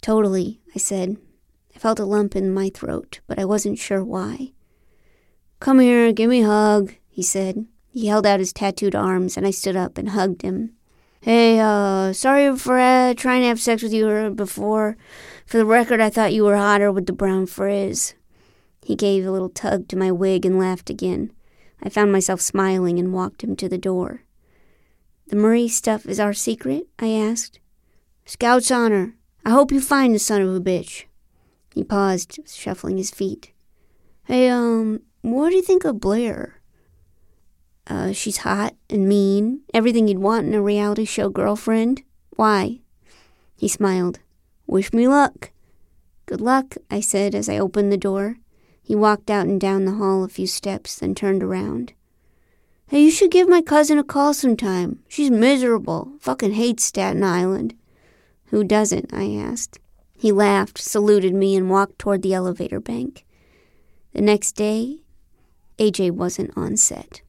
Totally, 0.00 0.60
I 0.74 0.78
said. 0.78 1.16
I 1.72 1.78
felt 1.78 2.00
a 2.00 2.04
lump 2.04 2.34
in 2.34 2.52
my 2.52 2.68
throat, 2.68 3.20
but 3.28 3.38
I 3.38 3.44
wasn't 3.44 3.78
sure 3.78 4.02
why. 4.02 4.54
Come 5.60 5.78
here, 5.78 6.12
give 6.12 6.28
me 6.28 6.42
a 6.42 6.46
hug, 6.46 6.94
he 7.08 7.22
said. 7.22 7.64
He 7.86 8.08
held 8.08 8.26
out 8.26 8.40
his 8.40 8.52
tattooed 8.52 8.96
arms, 8.96 9.36
and 9.36 9.46
I 9.46 9.52
stood 9.52 9.76
up 9.76 9.98
and 9.98 10.08
hugged 10.08 10.42
him. 10.42 10.72
Hey, 11.20 11.60
uh, 11.60 12.12
sorry 12.12 12.56
for 12.56 12.76
uh, 12.76 13.14
trying 13.14 13.42
to 13.42 13.48
have 13.48 13.60
sex 13.60 13.84
with 13.84 13.92
you 13.92 14.32
before. 14.34 14.96
For 15.46 15.58
the 15.58 15.64
record, 15.64 16.00
I 16.00 16.10
thought 16.10 16.34
you 16.34 16.42
were 16.42 16.56
hotter 16.56 16.90
with 16.90 17.06
the 17.06 17.12
brown 17.12 17.46
frizz. 17.46 18.14
He 18.82 18.96
gave 18.96 19.24
a 19.24 19.30
little 19.30 19.48
tug 19.48 19.86
to 19.88 19.96
my 19.96 20.10
wig 20.10 20.44
and 20.44 20.58
laughed 20.58 20.90
again. 20.90 21.30
I 21.80 21.88
found 21.88 22.10
myself 22.10 22.40
smiling 22.40 22.98
and 22.98 23.12
walked 23.12 23.44
him 23.44 23.54
to 23.54 23.68
the 23.68 23.78
door. 23.78 24.25
The 25.28 25.36
Marie 25.36 25.68
stuff 25.68 26.06
is 26.06 26.20
our 26.20 26.32
secret? 26.32 26.86
I 26.98 27.08
asked. 27.08 27.58
Scout's 28.24 28.70
honor. 28.70 29.14
I 29.44 29.50
hope 29.50 29.72
you 29.72 29.80
find 29.80 30.14
the 30.14 30.20
son 30.20 30.40
of 30.40 30.54
a 30.54 30.60
bitch. 30.60 31.04
He 31.74 31.82
paused, 31.82 32.38
shuffling 32.46 32.96
his 32.96 33.10
feet. 33.10 33.52
Hey, 34.24 34.48
um, 34.48 35.00
what 35.22 35.50
do 35.50 35.56
you 35.56 35.62
think 35.62 35.84
of 35.84 36.00
Blair? 36.00 36.60
Uh, 37.88 38.12
she's 38.12 38.38
hot 38.38 38.74
and 38.88 39.08
mean, 39.08 39.62
everything 39.74 40.08
you'd 40.08 40.18
want 40.18 40.46
in 40.46 40.54
a 40.54 40.62
reality 40.62 41.04
show 41.04 41.28
girlfriend. 41.28 42.02
Why? 42.30 42.80
He 43.56 43.68
smiled. 43.68 44.20
Wish 44.66 44.92
me 44.92 45.08
luck. 45.08 45.50
Good 46.26 46.40
luck, 46.40 46.76
I 46.90 47.00
said 47.00 47.34
as 47.34 47.48
I 47.48 47.58
opened 47.58 47.92
the 47.92 47.96
door. 47.96 48.36
He 48.82 48.94
walked 48.94 49.30
out 49.30 49.46
and 49.46 49.60
down 49.60 49.84
the 49.84 49.94
hall 49.94 50.22
a 50.22 50.28
few 50.28 50.46
steps, 50.46 50.96
then 50.96 51.14
turned 51.14 51.42
around. 51.42 51.92
Hey, 52.88 53.02
you 53.02 53.10
should 53.10 53.32
give 53.32 53.48
my 53.48 53.62
cousin 53.62 53.98
a 53.98 54.04
call 54.04 54.32
sometime. 54.32 55.00
She's 55.08 55.28
miserable. 55.28 56.12
Fucking 56.20 56.52
hates 56.52 56.84
Staten 56.84 57.24
Island. 57.24 57.74
Who 58.50 58.62
doesn't? 58.62 59.12
I 59.12 59.34
asked. 59.34 59.80
He 60.16 60.30
laughed, 60.30 60.78
saluted 60.78 61.34
me, 61.34 61.56
and 61.56 61.68
walked 61.68 61.98
toward 61.98 62.22
the 62.22 62.32
elevator 62.32 62.78
bank. 62.78 63.26
The 64.12 64.20
next 64.22 64.52
day, 64.52 65.00
AJ 65.80 66.12
wasn't 66.12 66.52
on 66.56 66.76
set. 66.76 67.22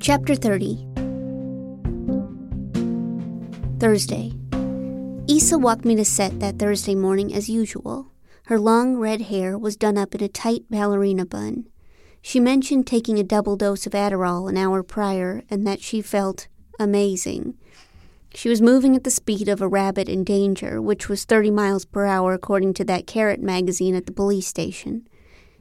Chapter 0.00 0.34
30 0.34 0.86
Thursday. 3.78 4.37
Issa 5.30 5.58
walked 5.58 5.84
me 5.84 5.94
to 5.94 6.06
set 6.06 6.40
that 6.40 6.58
Thursday 6.58 6.94
morning 6.94 7.34
as 7.34 7.50
usual. 7.50 8.06
Her 8.46 8.58
long 8.58 8.96
red 8.96 9.20
hair 9.20 9.58
was 9.58 9.76
done 9.76 9.98
up 9.98 10.14
in 10.14 10.22
a 10.22 10.28
tight 10.28 10.64
ballerina 10.70 11.26
bun. 11.26 11.66
She 12.22 12.40
mentioned 12.40 12.86
taking 12.86 13.18
a 13.18 13.22
double 13.22 13.54
dose 13.54 13.86
of 13.86 13.92
Adderall 13.92 14.48
an 14.48 14.56
hour 14.56 14.82
prior 14.82 15.42
and 15.50 15.66
that 15.66 15.82
she 15.82 16.00
felt 16.00 16.48
amazing. 16.80 17.58
She 18.34 18.48
was 18.48 18.62
moving 18.62 18.96
at 18.96 19.04
the 19.04 19.10
speed 19.10 19.50
of 19.50 19.60
a 19.60 19.68
rabbit 19.68 20.08
in 20.08 20.24
danger, 20.24 20.80
which 20.80 21.10
was 21.10 21.26
30 21.26 21.50
miles 21.50 21.84
per 21.84 22.06
hour 22.06 22.32
according 22.32 22.72
to 22.74 22.84
that 22.84 23.06
carrot 23.06 23.42
magazine 23.42 23.94
at 23.94 24.06
the 24.06 24.12
police 24.12 24.46
station. 24.46 25.06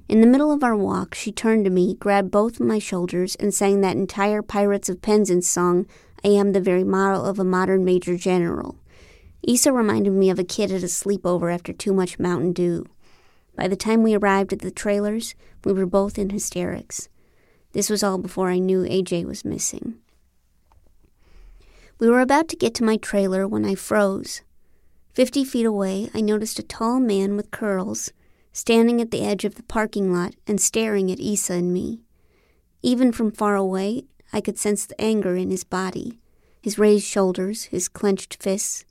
In 0.08 0.22
the 0.22 0.28
middle 0.28 0.54
of 0.54 0.64
our 0.64 0.78
walk, 0.78 1.14
she 1.14 1.34
turned 1.34 1.66
to 1.66 1.72
me, 1.72 1.94
grabbed 1.94 2.32
both 2.32 2.62
my 2.62 2.80
shoulders, 2.80 3.36
and 3.36 3.54
sang 3.54 3.82
that 3.82 3.98
entire 3.98 4.42
Pirates 4.42 4.88
of 4.88 5.02
Penzance 5.02 5.50
song, 5.50 5.88
I 6.24 6.30
am 6.30 6.54
the 6.54 6.62
very 6.62 6.86
model 6.86 7.26
of 7.26 7.38
a 7.38 7.44
modern 7.44 7.84
major 7.84 8.16
general. 8.16 8.78
Issa 9.44 9.72
reminded 9.72 10.13
me 10.13 10.29
of 10.29 10.39
a 10.39 10.44
kid 10.44 10.72
at 10.72 10.84
a 10.84 10.88
sleepover 10.88 11.53
after 11.53 11.74
too 11.74 11.94
much 11.94 12.20
Mountain 12.20 12.53
Dew. 12.53 12.86
By 13.56 13.67
the 13.67 13.75
time 13.75 14.03
we 14.03 14.15
arrived 14.15 14.53
at 14.53 14.60
the 14.60 14.72
trailers, 14.72 15.36
we 15.63 15.74
were 15.74 15.86
both 15.86 16.17
in 16.17 16.29
hysterics. 16.29 17.10
This 17.74 17.89
was 17.89 18.03
all 18.03 18.17
before 18.17 18.50
I 18.50 18.60
knew 18.60 18.84
AJ 18.84 19.25
was 19.25 19.46
missing. 19.46 19.96
We 22.00 22.10
were 22.10 22.22
about 22.22 22.48
to 22.50 22.56
get 22.56 22.74
to 22.75 22.84
my 22.84 22.98
trailer 22.98 23.48
when 23.48 23.65
I 23.65 23.75
froze. 23.75 24.41
Fifty 25.13 25.44
feet 25.44 25.65
away, 25.65 26.10
I 26.13 26.22
noticed 26.22 26.60
a 26.60 26.63
tall 26.63 27.00
man 27.00 27.36
with 27.36 27.51
curls 27.51 28.12
standing 28.53 29.00
at 29.00 29.12
the 29.12 29.24
edge 29.24 29.46
of 29.46 29.56
the 29.56 29.63
parking 29.63 30.12
lot 30.12 30.36
and 30.48 30.60
staring 30.60 31.12
at 31.12 31.20
Issa 31.20 31.53
and 31.53 31.72
me. 31.72 32.01
Even 32.82 33.12
from 33.12 33.32
far 33.32 33.56
away, 33.56 34.06
I 34.34 34.41
could 34.41 34.58
sense 34.58 34.86
the 34.86 35.00
anger 35.00 35.36
in 35.36 35.51
his 35.51 35.63
body, 35.63 36.20
his 36.62 36.79
raised 36.79 37.06
shoulders, 37.06 37.65
his 37.65 37.88
clenched 37.88 38.41
fists. 38.41 38.84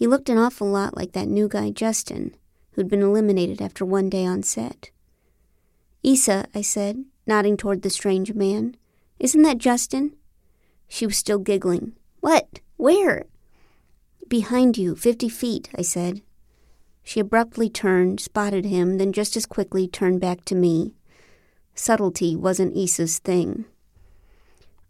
He 0.00 0.06
looked 0.06 0.30
an 0.30 0.38
awful 0.38 0.66
lot 0.66 0.96
like 0.96 1.12
that 1.12 1.28
new 1.28 1.46
guy, 1.46 1.70
Justin, 1.70 2.34
who'd 2.72 2.88
been 2.88 3.02
eliminated 3.02 3.60
after 3.60 3.84
one 3.84 4.08
day 4.08 4.24
on 4.24 4.42
set. 4.42 4.90
Issa, 6.02 6.46
I 6.54 6.62
said, 6.62 7.04
nodding 7.26 7.58
toward 7.58 7.82
the 7.82 7.90
strange 7.90 8.32
man. 8.32 8.76
Isn't 9.18 9.42
that 9.42 9.58
Justin? 9.58 10.16
She 10.88 11.04
was 11.04 11.18
still 11.18 11.38
giggling. 11.38 11.92
What? 12.20 12.60
Where? 12.78 13.26
Behind 14.26 14.78
you, 14.78 14.96
fifty 14.96 15.28
feet, 15.28 15.68
I 15.76 15.82
said. 15.82 16.22
She 17.02 17.20
abruptly 17.20 17.68
turned, 17.68 18.20
spotted 18.20 18.64
him, 18.64 18.96
then 18.96 19.12
just 19.12 19.36
as 19.36 19.44
quickly 19.44 19.86
turned 19.86 20.22
back 20.22 20.46
to 20.46 20.54
me. 20.54 20.94
Subtlety 21.74 22.34
wasn't 22.34 22.74
Issa's 22.74 23.18
thing. 23.18 23.66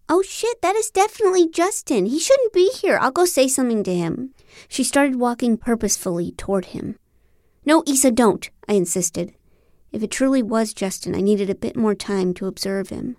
Oh 0.09 0.23
shit, 0.23 0.63
that 0.63 0.77
is 0.77 0.89
definitely 0.89 1.49
Justin. 1.49 2.07
He 2.07 2.21
shouldn't 2.21 2.53
be 2.53 2.71
here. 2.81 2.97
I'll 3.01 3.11
go 3.11 3.25
say 3.25 3.49
something 3.49 3.83
to 3.83 3.93
him. 3.93 4.35
She 4.69 4.85
started 4.85 5.17
walking 5.17 5.57
purposefully 5.57 6.33
toward 6.33 6.67
him. 6.67 6.99
No, 7.65 7.83
Isa, 7.87 8.11
don't, 8.11 8.49
I 8.69 8.75
insisted. 8.75 9.35
If 9.93 10.03
it 10.03 10.11
truly 10.11 10.43
was 10.43 10.73
Justin, 10.73 11.15
I 11.15 11.21
needed 11.21 11.51
a 11.51 11.55
bit 11.55 11.77
more 11.77 11.95
time 11.95 12.33
to 12.35 12.47
observe 12.47 12.91
him. 12.91 13.17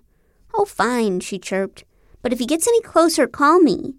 Oh, 0.54 0.64
fine, 0.64 1.20
she 1.20 1.38
chirped. 1.38 1.84
But 2.22 2.32
if 2.32 2.38
he 2.38 2.46
gets 2.46 2.66
any 2.66 2.80
closer, 2.80 3.26
call 3.26 3.60
me. 3.60 3.96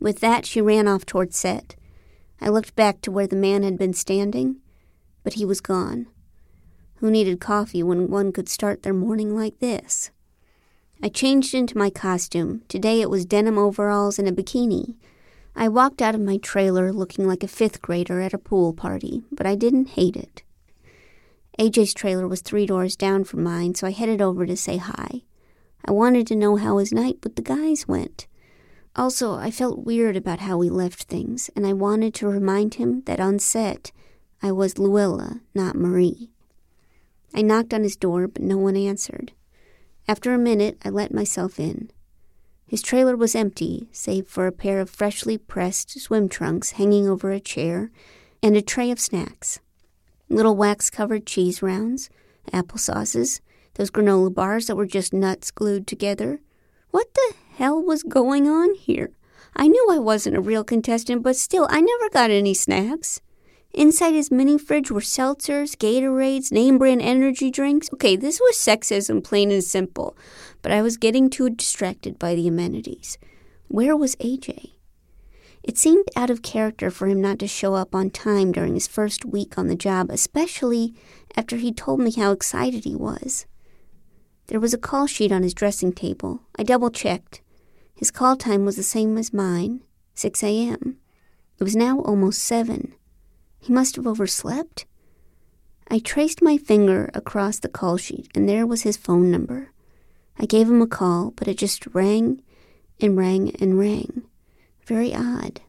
With 0.00 0.20
that, 0.20 0.46
she 0.46 0.60
ran 0.60 0.88
off 0.88 1.06
toward 1.06 1.34
set. 1.34 1.76
I 2.40 2.48
looked 2.48 2.76
back 2.76 3.00
to 3.02 3.10
where 3.10 3.26
the 3.26 3.36
man 3.36 3.62
had 3.62 3.78
been 3.78 3.92
standing, 3.92 4.56
but 5.22 5.34
he 5.34 5.44
was 5.44 5.60
gone. 5.60 6.06
Who 6.96 7.10
needed 7.10 7.40
coffee 7.40 7.82
when 7.82 8.10
one 8.10 8.32
could 8.32 8.48
start 8.48 8.82
their 8.82 8.94
morning 8.94 9.34
like 9.36 9.58
this? 9.58 10.10
I 11.02 11.08
changed 11.08 11.54
into 11.54 11.76
my 11.76 11.90
costume. 11.90 12.62
Today 12.68 13.00
it 13.00 13.10
was 13.10 13.26
denim 13.26 13.58
overalls 13.58 14.18
and 14.18 14.28
a 14.28 14.32
bikini. 14.32 14.94
I 15.56 15.68
walked 15.68 16.02
out 16.02 16.14
of 16.14 16.20
my 16.20 16.36
trailer 16.38 16.92
looking 16.92 17.26
like 17.26 17.42
a 17.44 17.48
fifth 17.48 17.80
grader 17.80 18.20
at 18.20 18.34
a 18.34 18.38
pool 18.38 18.72
party, 18.72 19.22
but 19.30 19.46
I 19.46 19.54
didn't 19.54 19.90
hate 19.90 20.16
it. 20.16 20.42
AJ's 21.58 21.94
trailer 21.94 22.26
was 22.26 22.40
three 22.40 22.66
doors 22.66 22.96
down 22.96 23.22
from 23.24 23.44
mine, 23.44 23.74
so 23.74 23.86
I 23.86 23.92
headed 23.92 24.20
over 24.20 24.44
to 24.46 24.56
say 24.56 24.78
hi. 24.78 25.22
I 25.84 25.92
wanted 25.92 26.26
to 26.28 26.36
know 26.36 26.56
how 26.56 26.78
his 26.78 26.92
night 26.92 27.18
with 27.22 27.36
the 27.36 27.42
guys 27.42 27.86
went. 27.86 28.26
Also, 28.96 29.34
I 29.34 29.50
felt 29.50 29.84
weird 29.84 30.16
about 30.16 30.40
how 30.40 30.56
we 30.56 30.70
left 30.70 31.04
things, 31.04 31.50
and 31.54 31.66
I 31.66 31.72
wanted 31.72 32.14
to 32.14 32.28
remind 32.28 32.74
him 32.74 33.02
that 33.06 33.20
on 33.20 33.38
set, 33.38 33.92
I 34.42 34.50
was 34.50 34.78
Luella, 34.78 35.40
not 35.54 35.76
Marie. 35.76 36.30
I 37.34 37.42
knocked 37.42 37.74
on 37.74 37.82
his 37.82 37.96
door, 37.96 38.28
but 38.28 38.42
no 38.42 38.56
one 38.56 38.76
answered. 38.76 39.32
After 40.06 40.32
a 40.32 40.38
minute, 40.38 40.78
I 40.84 40.90
let 40.90 41.14
myself 41.14 41.58
in. 41.58 41.90
His 42.74 42.82
trailer 42.82 43.14
was 43.14 43.36
empty, 43.36 43.86
save 43.92 44.26
for 44.26 44.48
a 44.48 44.52
pair 44.52 44.80
of 44.80 44.90
freshly 44.90 45.38
pressed 45.38 45.96
swim 46.00 46.28
trunks 46.28 46.72
hanging 46.72 47.08
over 47.08 47.30
a 47.30 47.38
chair 47.38 47.92
and 48.42 48.56
a 48.56 48.62
tray 48.62 48.90
of 48.90 48.98
snacks 48.98 49.60
little 50.28 50.56
wax 50.56 50.90
covered 50.90 51.24
cheese 51.24 51.62
rounds, 51.62 52.10
apple 52.52 52.78
sauces, 52.78 53.40
Those 53.74 53.92
granola 53.92 54.34
bars 54.34 54.66
that 54.66 54.74
were 54.74 54.86
just 54.86 55.12
nuts 55.12 55.52
glued 55.52 55.86
together. 55.86 56.40
What 56.90 57.14
the 57.14 57.34
hell 57.52 57.80
was 57.80 58.02
going 58.02 58.48
on 58.48 58.74
here? 58.74 59.12
I 59.54 59.68
knew 59.68 59.88
I 59.92 60.00
wasn't 60.00 60.36
a 60.36 60.40
real 60.40 60.64
contestant, 60.64 61.22
but 61.22 61.36
still, 61.36 61.68
I 61.70 61.80
never 61.80 62.10
got 62.10 62.32
any 62.32 62.54
snacks. 62.54 63.20
Inside 63.74 64.14
his 64.14 64.30
mini 64.30 64.56
fridge 64.56 64.92
were 64.92 65.00
seltzers, 65.00 65.76
Gatorades, 65.76 66.52
name 66.52 66.78
brand 66.78 67.02
energy 67.02 67.50
drinks. 67.50 67.90
Okay, 67.92 68.14
this 68.14 68.38
was 68.38 68.56
sexism, 68.56 69.22
plain 69.22 69.50
and 69.50 69.64
simple, 69.64 70.16
but 70.62 70.70
I 70.70 70.80
was 70.80 70.96
getting 70.96 71.28
too 71.28 71.50
distracted 71.50 72.16
by 72.16 72.36
the 72.36 72.46
amenities. 72.46 73.18
Where 73.66 73.96
was 73.96 74.14
AJ? 74.16 74.74
It 75.64 75.76
seemed 75.76 76.04
out 76.14 76.30
of 76.30 76.42
character 76.42 76.88
for 76.88 77.08
him 77.08 77.20
not 77.20 77.40
to 77.40 77.48
show 77.48 77.74
up 77.74 77.96
on 77.96 78.10
time 78.10 78.52
during 78.52 78.74
his 78.74 78.86
first 78.86 79.24
week 79.24 79.58
on 79.58 79.66
the 79.66 79.74
job, 79.74 80.08
especially 80.08 80.94
after 81.36 81.56
he 81.56 81.72
told 81.72 81.98
me 81.98 82.12
how 82.12 82.30
excited 82.30 82.84
he 82.84 82.94
was. 82.94 83.44
There 84.46 84.60
was 84.60 84.72
a 84.72 84.78
call 84.78 85.08
sheet 85.08 85.32
on 85.32 85.42
his 85.42 85.54
dressing 85.54 85.92
table. 85.92 86.42
I 86.56 86.62
double 86.62 86.90
checked. 86.90 87.40
His 87.92 88.12
call 88.12 88.36
time 88.36 88.64
was 88.64 88.76
the 88.76 88.84
same 88.84 89.18
as 89.18 89.32
mine 89.32 89.80
6 90.14 90.44
a.m. 90.44 90.98
It 91.58 91.64
was 91.64 91.74
now 91.74 91.98
almost 92.00 92.40
7. 92.44 92.94
He 93.64 93.72
must 93.72 93.96
have 93.96 94.06
overslept. 94.06 94.84
I 95.88 95.98
traced 95.98 96.42
my 96.42 96.58
finger 96.58 97.10
across 97.14 97.58
the 97.58 97.68
call 97.70 97.96
sheet, 97.96 98.28
and 98.34 98.46
there 98.46 98.66
was 98.66 98.82
his 98.82 98.98
phone 98.98 99.30
number. 99.30 99.70
I 100.38 100.44
gave 100.44 100.68
him 100.68 100.82
a 100.82 100.86
call, 100.86 101.30
but 101.30 101.48
it 101.48 101.56
just 101.56 101.86
rang 101.94 102.42
and 103.00 103.16
rang 103.16 103.56
and 103.62 103.78
rang. 103.78 104.24
Very 104.84 105.14
odd. 105.14 105.62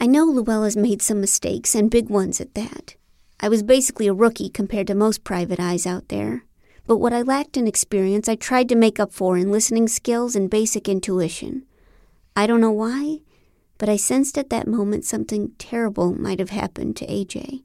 I 0.00 0.08
know 0.08 0.24
Luella's 0.24 0.76
made 0.76 1.00
some 1.00 1.20
mistakes, 1.20 1.72
and 1.72 1.88
big 1.88 2.10
ones 2.10 2.40
at 2.40 2.54
that. 2.54 2.96
I 3.38 3.48
was 3.48 3.62
basically 3.62 4.08
a 4.08 4.12
rookie 4.12 4.48
compared 4.48 4.88
to 4.88 4.96
most 4.96 5.22
private 5.22 5.60
eyes 5.60 5.86
out 5.86 6.08
there. 6.08 6.44
But 6.88 6.96
what 6.96 7.12
I 7.12 7.22
lacked 7.22 7.56
in 7.56 7.68
experience, 7.68 8.28
I 8.28 8.34
tried 8.34 8.68
to 8.70 8.74
make 8.74 8.98
up 8.98 9.12
for 9.12 9.38
in 9.38 9.52
listening 9.52 9.86
skills 9.86 10.34
and 10.34 10.50
basic 10.50 10.88
intuition. 10.88 11.64
I 12.34 12.48
don't 12.48 12.60
know 12.60 12.72
why, 12.72 13.20
but 13.78 13.88
I 13.88 13.96
sensed 13.96 14.36
at 14.36 14.50
that 14.50 14.66
moment 14.66 15.04
something 15.04 15.52
terrible 15.58 16.12
might 16.12 16.40
have 16.40 16.50
happened 16.50 16.96
to 16.96 17.06
AJ. 17.06 17.62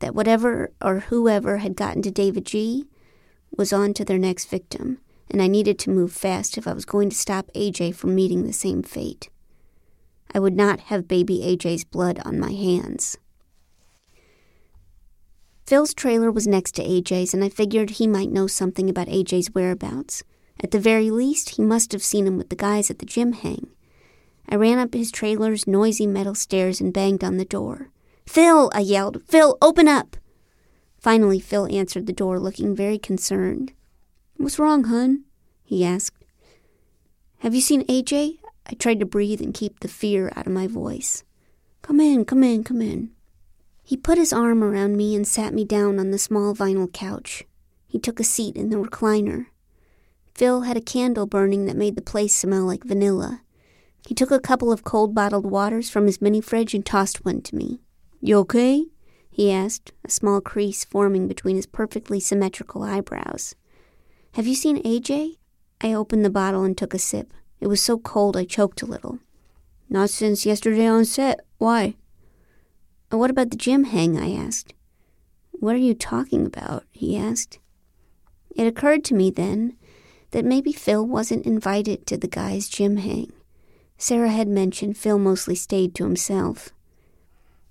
That 0.00 0.14
whatever 0.14 0.72
or 0.82 1.00
whoever 1.00 1.58
had 1.58 1.76
gotten 1.76 2.02
to 2.02 2.10
David 2.10 2.44
G 2.44 2.86
was 3.56 3.72
on 3.72 3.94
to 3.94 4.04
their 4.04 4.18
next 4.18 4.46
victim, 4.46 4.98
and 5.30 5.40
I 5.40 5.46
needed 5.46 5.78
to 5.80 5.90
move 5.90 6.12
fast 6.12 6.58
if 6.58 6.66
I 6.66 6.72
was 6.72 6.84
going 6.84 7.10
to 7.10 7.16
stop 7.16 7.50
AJ 7.54 7.94
from 7.94 8.14
meeting 8.14 8.44
the 8.44 8.52
same 8.52 8.82
fate. 8.82 9.30
I 10.34 10.40
would 10.40 10.56
not 10.56 10.80
have 10.80 11.08
baby 11.08 11.38
AJ's 11.38 11.84
blood 11.84 12.20
on 12.24 12.38
my 12.38 12.52
hands. 12.52 13.16
Phil's 15.66 15.94
trailer 15.94 16.30
was 16.30 16.46
next 16.46 16.74
to 16.76 16.84
AJ's, 16.84 17.34
and 17.34 17.42
I 17.42 17.48
figured 17.48 17.90
he 17.90 18.06
might 18.06 18.30
know 18.30 18.46
something 18.46 18.90
about 18.90 19.08
AJ's 19.08 19.54
whereabouts. 19.54 20.22
At 20.62 20.70
the 20.70 20.78
very 20.78 21.10
least, 21.10 21.50
he 21.50 21.62
must 21.62 21.92
have 21.92 22.02
seen 22.02 22.26
him 22.26 22.36
with 22.36 22.50
the 22.50 22.56
guys 22.56 22.90
at 22.90 22.98
the 22.98 23.06
gym 23.06 23.32
hang. 23.32 23.70
I 24.48 24.54
ran 24.56 24.78
up 24.78 24.94
his 24.94 25.10
trailer's 25.10 25.66
noisy 25.66 26.06
metal 26.06 26.34
stairs 26.34 26.80
and 26.80 26.92
banged 26.92 27.24
on 27.24 27.36
the 27.36 27.44
door. 27.44 27.90
Phil, 28.26 28.70
I 28.74 28.80
yelled. 28.80 29.22
Phil, 29.26 29.56
open 29.60 29.88
up! 29.88 30.16
Finally, 30.98 31.40
Phil 31.40 31.66
answered 31.70 32.06
the 32.06 32.12
door, 32.12 32.38
looking 32.38 32.74
very 32.74 32.98
concerned. 32.98 33.72
What's 34.36 34.58
wrong, 34.58 34.84
hun? 34.84 35.24
he 35.64 35.84
asked. 35.84 36.24
Have 37.38 37.54
you 37.54 37.60
seen 37.60 37.86
AJ? 37.86 38.38
I 38.66 38.74
tried 38.74 39.00
to 39.00 39.06
breathe 39.06 39.40
and 39.40 39.54
keep 39.54 39.80
the 39.80 39.88
fear 39.88 40.32
out 40.34 40.46
of 40.46 40.52
my 40.52 40.66
voice. 40.66 41.22
Come 41.82 42.00
in, 42.00 42.24
come 42.24 42.42
in, 42.42 42.64
come 42.64 42.82
in. 42.82 43.10
He 43.84 43.96
put 43.96 44.18
his 44.18 44.32
arm 44.32 44.64
around 44.64 44.96
me 44.96 45.14
and 45.14 45.26
sat 45.26 45.54
me 45.54 45.64
down 45.64 46.00
on 46.00 46.10
the 46.10 46.18
small 46.18 46.54
vinyl 46.54 46.92
couch. 46.92 47.44
He 47.86 48.00
took 48.00 48.18
a 48.18 48.24
seat 48.24 48.56
in 48.56 48.70
the 48.70 48.76
recliner. 48.76 49.46
Phil 50.34 50.62
had 50.62 50.76
a 50.76 50.80
candle 50.80 51.26
burning 51.26 51.66
that 51.66 51.76
made 51.76 51.94
the 51.94 52.02
place 52.02 52.34
smell 52.34 52.64
like 52.64 52.82
vanilla. 52.82 53.42
He 54.06 54.14
took 54.14 54.30
a 54.30 54.38
couple 54.38 54.70
of 54.70 54.84
cold 54.84 55.16
bottled 55.16 55.44
waters 55.44 55.90
from 55.90 56.06
his 56.06 56.22
mini 56.22 56.40
fridge 56.40 56.74
and 56.74 56.86
tossed 56.86 57.24
one 57.24 57.42
to 57.42 57.56
me. 57.56 57.80
You 58.20 58.38
okay? 58.38 58.86
he 59.28 59.50
asked, 59.50 59.92
a 60.04 60.10
small 60.10 60.40
crease 60.40 60.84
forming 60.84 61.26
between 61.26 61.56
his 61.56 61.66
perfectly 61.66 62.20
symmetrical 62.20 62.84
eyebrows. 62.84 63.56
Have 64.34 64.46
you 64.46 64.54
seen 64.54 64.80
AJ? 64.84 65.38
I 65.80 65.92
opened 65.92 66.24
the 66.24 66.30
bottle 66.30 66.62
and 66.62 66.78
took 66.78 66.94
a 66.94 66.98
sip. 66.98 67.34
It 67.58 67.66
was 67.66 67.82
so 67.82 67.98
cold 67.98 68.36
I 68.36 68.44
choked 68.44 68.80
a 68.80 68.86
little. 68.86 69.18
Not 69.90 70.10
since 70.10 70.46
yesterday 70.46 70.86
on 70.86 71.04
set. 71.04 71.40
Why? 71.58 71.96
Uh, 73.12 73.18
what 73.18 73.30
about 73.30 73.50
the 73.50 73.56
gym 73.56 73.84
hang? 73.84 74.16
I 74.16 74.32
asked. 74.32 74.72
What 75.50 75.74
are 75.74 75.78
you 75.78 75.94
talking 75.94 76.46
about? 76.46 76.84
he 76.92 77.16
asked. 77.16 77.58
It 78.54 78.68
occurred 78.68 79.04
to 79.06 79.14
me 79.14 79.32
then 79.32 79.76
that 80.30 80.44
maybe 80.44 80.72
Phil 80.72 81.04
wasn't 81.04 81.44
invited 81.44 82.06
to 82.06 82.16
the 82.16 82.28
guys' 82.28 82.68
gym 82.68 82.98
hang. 82.98 83.32
Sarah 83.98 84.30
had 84.30 84.48
mentioned 84.48 84.96
Phil 84.96 85.18
mostly 85.18 85.54
stayed 85.54 85.94
to 85.94 86.04
himself. 86.04 86.70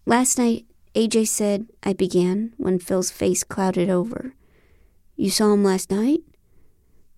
Last 0.05 0.37
night, 0.37 0.65
AJ 0.95 1.27
said, 1.27 1.67
I 1.83 1.93
began, 1.93 2.53
when 2.57 2.79
Phil's 2.79 3.11
face 3.11 3.43
clouded 3.43 3.89
over. 3.89 4.33
You 5.15 5.29
saw 5.29 5.53
him 5.53 5.63
last 5.63 5.91
night? 5.91 6.21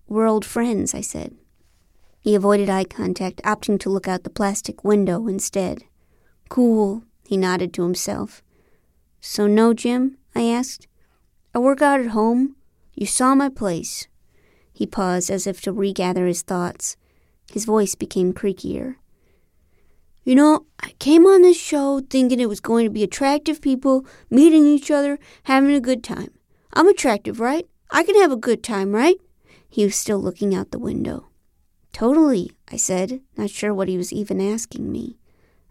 We're 0.08 0.26
old 0.26 0.44
friends, 0.44 0.94
I 0.94 1.00
said. 1.00 1.34
He 2.20 2.34
avoided 2.34 2.68
eye 2.68 2.84
contact, 2.84 3.42
opting 3.44 3.80
to 3.80 3.90
look 3.90 4.08
out 4.08 4.24
the 4.24 4.30
plastic 4.30 4.84
window 4.84 5.26
instead. 5.26 5.84
Cool, 6.48 7.04
he 7.26 7.36
nodded 7.36 7.72
to 7.74 7.82
himself. 7.82 8.42
So, 9.20 9.46
no, 9.46 9.74
gym? 9.74 10.18
I 10.34 10.42
asked. 10.42 10.86
I 11.54 11.58
work 11.58 11.82
out 11.82 12.00
at 12.00 12.08
home. 12.08 12.56
You 12.94 13.06
saw 13.06 13.34
my 13.34 13.48
place. 13.48 14.06
He 14.72 14.86
paused 14.86 15.30
as 15.30 15.46
if 15.46 15.60
to 15.62 15.72
regather 15.72 16.26
his 16.26 16.42
thoughts. 16.42 16.96
His 17.52 17.64
voice 17.64 17.94
became 17.94 18.32
creakier. 18.32 18.96
You 20.28 20.34
know, 20.34 20.66
I 20.78 20.90
came 20.98 21.24
on 21.24 21.40
this 21.40 21.58
show 21.58 22.00
thinking 22.00 22.38
it 22.38 22.50
was 22.50 22.60
going 22.60 22.84
to 22.84 22.90
be 22.90 23.02
attractive 23.02 23.62
people 23.62 24.04
meeting 24.28 24.66
each 24.66 24.90
other, 24.90 25.18
having 25.44 25.72
a 25.72 25.80
good 25.80 26.04
time. 26.04 26.32
I'm 26.74 26.86
attractive, 26.86 27.40
right? 27.40 27.66
I 27.90 28.02
can 28.02 28.14
have 28.16 28.30
a 28.30 28.36
good 28.36 28.62
time, 28.62 28.94
right? 28.94 29.16
He 29.70 29.86
was 29.86 29.96
still 29.96 30.18
looking 30.18 30.54
out 30.54 30.70
the 30.70 30.78
window. 30.78 31.30
Totally, 31.94 32.50
I 32.70 32.76
said, 32.76 33.22
not 33.38 33.48
sure 33.48 33.72
what 33.72 33.88
he 33.88 33.96
was 33.96 34.12
even 34.12 34.38
asking 34.38 34.92
me. 34.92 35.16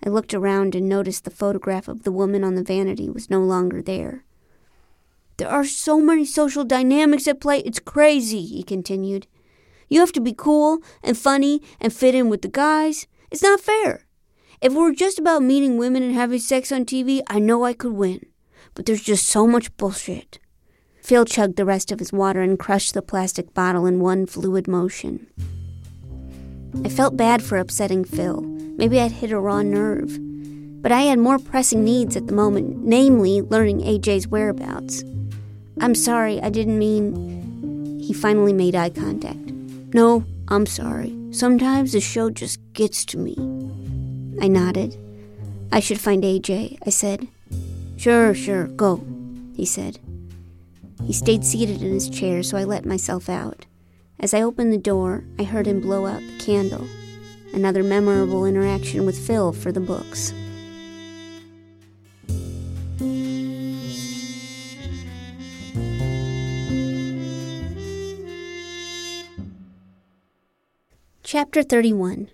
I 0.03 0.09
looked 0.09 0.33
around 0.33 0.73
and 0.73 0.89
noticed 0.89 1.25
the 1.25 1.29
photograph 1.29 1.87
of 1.87 2.01
the 2.01 2.11
woman 2.11 2.43
on 2.43 2.55
the 2.55 2.63
vanity 2.63 3.11
was 3.11 3.29
no 3.29 3.41
longer 3.41 3.83
there. 3.83 4.25
There 5.37 5.49
are 5.49 5.65
so 5.65 6.01
many 6.01 6.25
social 6.25 6.65
dynamics 6.65 7.27
at 7.27 7.39
play, 7.39 7.59
it's 7.59 7.77
crazy, 7.77 8.43
he 8.43 8.63
continued. 8.63 9.27
You 9.87 9.99
have 9.99 10.13
to 10.13 10.19
be 10.19 10.33
cool 10.35 10.79
and 11.03 11.15
funny 11.15 11.61
and 11.79 11.93
fit 11.93 12.15
in 12.15 12.27
with 12.27 12.41
the 12.41 12.47
guys. 12.47 13.05
It's 13.29 13.43
not 13.43 13.61
fair. 13.61 14.06
If 14.59 14.73
it 14.73 14.75
were 14.75 14.91
just 14.91 15.19
about 15.19 15.43
meeting 15.43 15.77
women 15.77 16.01
and 16.01 16.15
having 16.15 16.39
sex 16.39 16.71
on 16.71 16.85
TV, 16.85 17.21
I 17.27 17.37
know 17.37 17.63
I 17.63 17.73
could 17.73 17.93
win. 17.93 18.25
But 18.73 18.85
there's 18.85 19.03
just 19.03 19.27
so 19.27 19.45
much 19.45 19.75
bullshit. 19.77 20.39
Phil 21.03 21.25
chugged 21.25 21.57
the 21.57 21.65
rest 21.65 21.91
of 21.91 21.99
his 21.99 22.11
water 22.11 22.41
and 22.41 22.57
crushed 22.57 22.93
the 22.93 23.03
plastic 23.03 23.53
bottle 23.53 23.85
in 23.85 23.99
one 23.99 24.25
fluid 24.25 24.67
motion. 24.67 25.27
I 26.83 26.89
felt 26.89 27.15
bad 27.15 27.43
for 27.43 27.57
upsetting 27.57 28.03
Phil. 28.03 28.41
Maybe 28.41 28.99
I'd 28.99 29.11
hit 29.11 29.31
a 29.31 29.39
raw 29.39 29.61
nerve. 29.61 30.17
But 30.81 30.91
I 30.91 31.01
had 31.01 31.19
more 31.19 31.39
pressing 31.39 31.83
needs 31.83 32.15
at 32.15 32.27
the 32.27 32.33
moment, 32.33 32.83
namely 32.83 33.41
learning 33.41 33.81
AJ's 33.81 34.27
whereabouts. 34.27 35.03
I'm 35.79 35.95
sorry, 35.95 36.41
I 36.41 36.49
didn't 36.49 36.79
mean. 36.79 37.99
He 37.99 38.11
finally 38.13 38.53
made 38.53 38.75
eye 38.75 38.89
contact. 38.89 39.51
No, 39.93 40.25
I'm 40.47 40.65
sorry. 40.65 41.15
Sometimes 41.31 41.91
the 41.91 42.01
show 42.01 42.29
just 42.31 42.59
gets 42.73 43.05
to 43.05 43.17
me. 43.17 43.35
I 44.39 44.47
nodded. 44.47 44.97
I 45.71 45.79
should 45.79 45.99
find 45.99 46.23
AJ, 46.23 46.77
I 46.85 46.89
said. 46.89 47.27
Sure, 47.97 48.33
sure, 48.33 48.67
go, 48.67 49.03
he 49.55 49.65
said. 49.65 49.99
He 51.03 51.13
stayed 51.13 51.43
seated 51.43 51.81
in 51.81 51.91
his 51.91 52.09
chair, 52.09 52.43
so 52.43 52.57
I 52.57 52.63
let 52.63 52.85
myself 52.85 53.29
out. 53.29 53.65
As 54.19 54.33
I 54.33 54.41
opened 54.41 54.71
the 54.71 54.77
door, 54.77 55.23
I 55.39 55.43
heard 55.43 55.67
him 55.67 55.81
blow 55.81 56.05
out 56.05 56.21
the 56.21 56.37
candle. 56.39 56.87
Another 57.53 57.83
memorable 57.83 58.45
interaction 58.45 59.05
with 59.05 59.17
Phil 59.17 59.51
for 59.51 59.71
the 59.71 59.79
books. 59.79 60.33
Chapter 71.23 71.61
31 71.61 72.29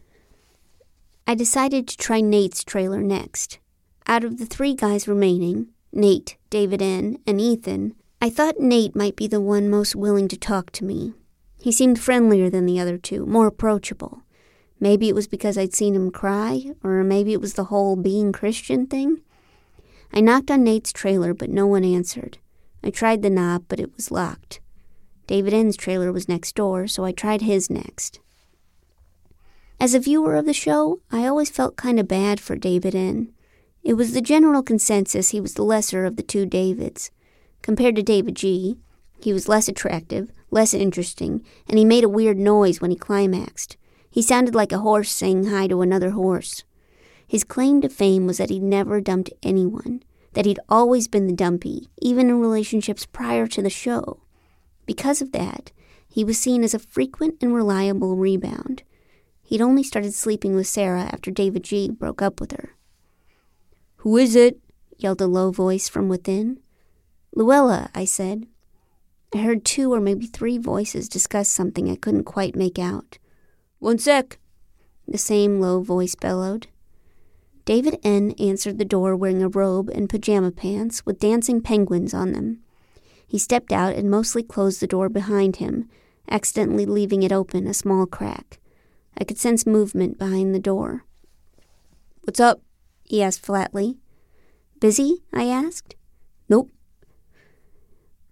I 1.25 1.36
decided 1.36 1.88
to 1.88 1.97
try 1.97 2.19
Nate's 2.19 2.65
trailer 2.65 3.01
next. 3.01 3.59
Out 4.07 4.25
of 4.25 4.39
the 4.39 4.45
three 4.45 4.75
guys 4.75 5.07
remaining, 5.07 5.69
Nate, 5.93 6.36
David 6.49 6.81
N., 6.81 7.17
and 7.25 7.39
Ethan, 7.39 7.95
I 8.21 8.29
thought 8.29 8.59
Nate 8.59 8.93
might 8.93 9.15
be 9.15 9.27
the 9.27 9.39
one 9.39 9.69
most 9.69 9.95
willing 9.95 10.27
to 10.27 10.38
talk 10.38 10.71
to 10.71 10.83
me. 10.83 11.13
He 11.57 11.71
seemed 11.71 11.99
friendlier 11.99 12.49
than 12.49 12.65
the 12.65 12.77
other 12.77 12.97
two, 12.97 13.25
more 13.25 13.47
approachable. 13.47 14.23
Maybe 14.81 15.07
it 15.07 15.15
was 15.15 15.27
because 15.27 15.57
I'd 15.57 15.73
seen 15.73 15.95
him 15.95 16.12
cry, 16.12 16.71
or 16.83 17.05
maybe 17.05 17.31
it 17.31 17.39
was 17.39 17.53
the 17.53 17.65
whole 17.65 17.95
being 17.95 18.33
Christian 18.33 18.86
thing. 18.86 19.21
I 20.12 20.19
knocked 20.19 20.51
on 20.51 20.62
Nate's 20.62 20.91
trailer, 20.91 21.33
but 21.33 21.49
no 21.49 21.65
one 21.65 21.86
answered. 21.86 22.38
I 22.83 22.89
tried 22.89 23.21
the 23.21 23.29
knob, 23.29 23.63
but 23.69 23.79
it 23.79 23.95
was 23.95 24.12
locked. 24.12 24.59
David 25.25 25.53
N's 25.53 25.77
trailer 25.77 26.12
was 26.12 26.27
next 26.27 26.53
door, 26.53 26.86
so 26.86 27.05
I 27.05 27.13
tried 27.13 27.41
his 27.41 27.69
next. 27.69 28.19
As 29.79 29.93
a 29.93 29.99
viewer 29.99 30.36
of 30.36 30.45
the 30.45 30.53
show, 30.53 31.01
I 31.12 31.27
always 31.27 31.49
felt 31.49 31.75
kind 31.75 31.99
of 31.99 32.07
bad 32.07 32.39
for 32.39 32.55
David 32.55 32.95
N. 32.95 33.33
It 33.83 33.95
was 33.95 34.13
the 34.13 34.21
general 34.21 34.63
consensus 34.63 35.29
he 35.29 35.41
was 35.41 35.55
the 35.55 35.63
lesser 35.63 36.05
of 36.05 36.15
the 36.15 36.23
two 36.23 36.45
Davids. 36.45 37.12
Compared 37.62 37.95
to 37.97 38.03
David 38.03 38.36
G., 38.36 38.77
he 39.19 39.33
was 39.33 39.49
less 39.49 39.67
attractive, 39.67 40.31
less 40.51 40.73
interesting, 40.73 41.43
and 41.67 41.77
he 41.77 41.86
made 41.86 42.03
a 42.03 42.09
weird 42.09 42.38
noise 42.38 42.79
when 42.79 42.91
he 42.91 42.97
climaxed. 42.97 43.77
He 44.09 44.21
sounded 44.21 44.53
like 44.53 44.71
a 44.71 44.79
horse 44.79 45.12
saying 45.12 45.45
hi 45.45 45.67
to 45.67 45.81
another 45.81 46.12
horse. 46.12 46.63
His 47.27 47.43
claim 47.43 47.81
to 47.81 47.89
fame 47.89 48.27
was 48.27 48.38
that 48.38 48.49
he'd 48.49 48.62
never 48.62 49.01
dumped 49.01 49.33
anyone, 49.41 50.03
that 50.33 50.45
he'd 50.45 50.59
always 50.69 51.07
been 51.07 51.27
the 51.27 51.33
dumpy, 51.33 51.89
even 51.99 52.29
in 52.29 52.39
relationships 52.39 53.05
prior 53.05 53.47
to 53.47 53.62
the 53.62 53.69
show. 53.69 54.21
Because 54.86 55.21
of 55.21 55.31
that, 55.31 55.71
he 56.07 56.23
was 56.23 56.38
seen 56.38 56.63
as 56.63 56.73
a 56.73 56.79
frequent 56.79 57.41
and 57.41 57.55
reliable 57.55 58.15
rebound. 58.15 58.83
He'd 59.43 59.62
only 59.62 59.84
started 59.84 60.13
sleeping 60.13 60.56
with 60.56 60.67
Sarah 60.67 61.03
after 61.03 61.29
David 61.29 61.63
G. 61.63 61.89
broke 61.89 62.21
up 62.21 62.39
with 62.39 62.51
her. 62.53 62.75
Who 63.97 64.17
is 64.17 64.36
it? 64.36 64.60
yelled 64.97 65.21
a 65.21 65.27
low 65.27 65.51
voice 65.51 65.88
from 65.89 66.10
within. 66.10 66.60
Luella, 67.36 67.89
I 67.93 68.06
said. 68.06 68.47
I 69.34 69.39
heard 69.39 69.65
two 69.65 69.93
or 69.93 69.99
maybe 69.99 70.27
three 70.27 70.58
voices 70.58 71.10
discuss 71.10 71.49
something 71.49 71.89
I 71.89 71.95
couldn't 71.95 72.23
quite 72.23 72.56
make 72.56 72.79
out. 72.79 73.17
One 73.79 73.97
sec, 73.97 74.39
the 75.08 75.17
same 75.17 75.60
low 75.60 75.82
voice 75.82 76.15
bellowed. 76.15 76.67
David 77.65 77.99
N. 78.03 78.32
answered 78.39 78.77
the 78.77 78.86
door 78.86 79.15
wearing 79.15 79.41
a 79.41 79.47
robe 79.47 79.89
and 79.89 80.10
pajama 80.10 80.51
pants 80.51 81.06
with 81.06 81.19
dancing 81.19 81.62
penguins 81.62 82.13
on 82.13 82.34
them. 82.34 82.60
He 83.25 83.38
stepped 83.38 83.71
out 83.71 83.95
and 83.95 84.12
mostly 84.12 84.43
closed 84.43 84.79
the 84.79 84.88
door 84.88 85.10
behind 85.10 85.56
him, 85.58 85.89
accidentally 86.29 86.86
leaving 86.86 87.23
it 87.23 87.32
open 87.32 87.67
a 87.67 87.73
small 87.73 88.06
crack. 88.06 88.60
I 89.17 89.23
could 89.23 89.38
sense 89.38 89.65
movement 89.65 90.17
behind 90.17 90.54
the 90.54 90.60
door. 90.60 91.06
What's 92.23 92.39
up? 92.39 92.62
he 93.04 93.21
asked 93.21 93.45
flatly. 93.45 93.97
Busy? 94.80 95.23
I 95.34 95.45
asked. 95.45 95.95
Nope. 96.49 96.71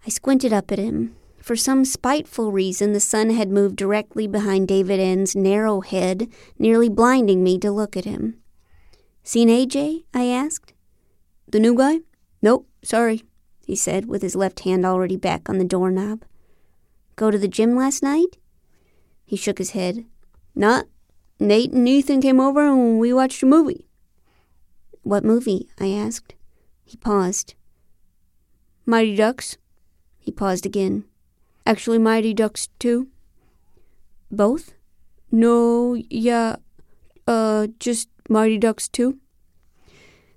I 0.05 0.09
squinted 0.09 0.51
up 0.53 0.71
at 0.71 0.79
him. 0.79 1.15
For 1.41 1.55
some 1.55 1.85
spiteful 1.85 2.51
reason, 2.51 2.93
the 2.93 2.99
sun 2.99 3.31
had 3.31 3.49
moved 3.49 3.75
directly 3.75 4.27
behind 4.27 4.67
David 4.67 4.99
N's 4.99 5.35
narrow 5.35 5.81
head, 5.81 6.27
nearly 6.59 6.87
blinding 6.87 7.43
me 7.43 7.57
to 7.59 7.71
look 7.71 7.97
at 7.97 8.05
him. 8.05 8.37
Seen 9.23 9.49
AJ? 9.49 10.03
I 10.13 10.25
asked. 10.25 10.73
The 11.47 11.59
new 11.59 11.75
guy? 11.75 12.01
Nope, 12.41 12.67
sorry, 12.83 13.23
he 13.65 13.75
said, 13.75 14.05
with 14.05 14.21
his 14.21 14.35
left 14.35 14.61
hand 14.61 14.85
already 14.85 15.17
back 15.17 15.49
on 15.49 15.57
the 15.57 15.65
doorknob. 15.65 16.23
Go 17.15 17.31
to 17.31 17.37
the 17.37 17.47
gym 17.47 17.75
last 17.75 18.01
night? 18.01 18.37
He 19.25 19.35
shook 19.35 19.57
his 19.57 19.71
head. 19.71 20.05
Not. 20.55 20.87
Nate 21.39 21.71
and 21.71 21.87
Ethan 21.87 22.21
came 22.21 22.39
over 22.39 22.61
and 22.67 22.99
we 22.99 23.13
watched 23.13 23.41
a 23.41 23.45
movie. 23.45 23.87
What 25.03 25.23
movie? 25.23 25.69
I 25.79 25.89
asked. 25.89 26.35
He 26.83 26.97
paused. 26.97 27.55
Mighty 28.85 29.15
Ducks. 29.15 29.57
He 30.19 30.31
paused 30.31 30.65
again. 30.65 31.05
Actually, 31.65 31.97
Mighty 31.97 32.33
Ducks 32.33 32.67
2. 32.79 33.07
Both? 34.31 34.73
No, 35.31 35.95
yeah, 36.09 36.57
uh, 37.27 37.67
just 37.79 38.09
Mighty 38.29 38.57
Ducks 38.57 38.87
2? 38.89 39.17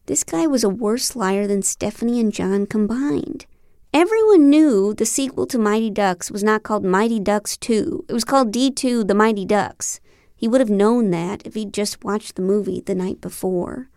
This 0.07 0.23
guy 0.23 0.47
was 0.47 0.65
a 0.65 0.69
worse 0.69 1.17
liar 1.17 1.47
than 1.47 1.63
Stephanie 1.63 2.21
and 2.21 2.33
John 2.33 2.67
combined. 2.67 3.47
Everyone 3.93 4.51
knew 4.51 4.93
the 4.93 5.07
sequel 5.07 5.47
to 5.47 5.59
Mighty 5.59 5.91
Ducks 5.91 6.31
was 6.31 6.43
not 6.43 6.63
called 6.63 6.85
Mighty 6.85 7.21
Ducks 7.21 7.57
2. 7.57 8.07
It 8.09 8.13
was 8.13 8.25
called 8.25 8.53
D2 8.53 9.07
The 9.07 9.15
Mighty 9.15 9.45
Ducks. 9.45 10.01
He 10.45 10.49
would 10.49 10.61
have 10.61 10.69
known 10.69 11.09
that 11.09 11.47
if 11.47 11.55
he'd 11.55 11.73
just 11.73 12.05
watched 12.05 12.37
the 12.37 12.43
movie 12.43 12.83
the 12.83 12.95
night 12.95 13.23
before. 13.23 13.89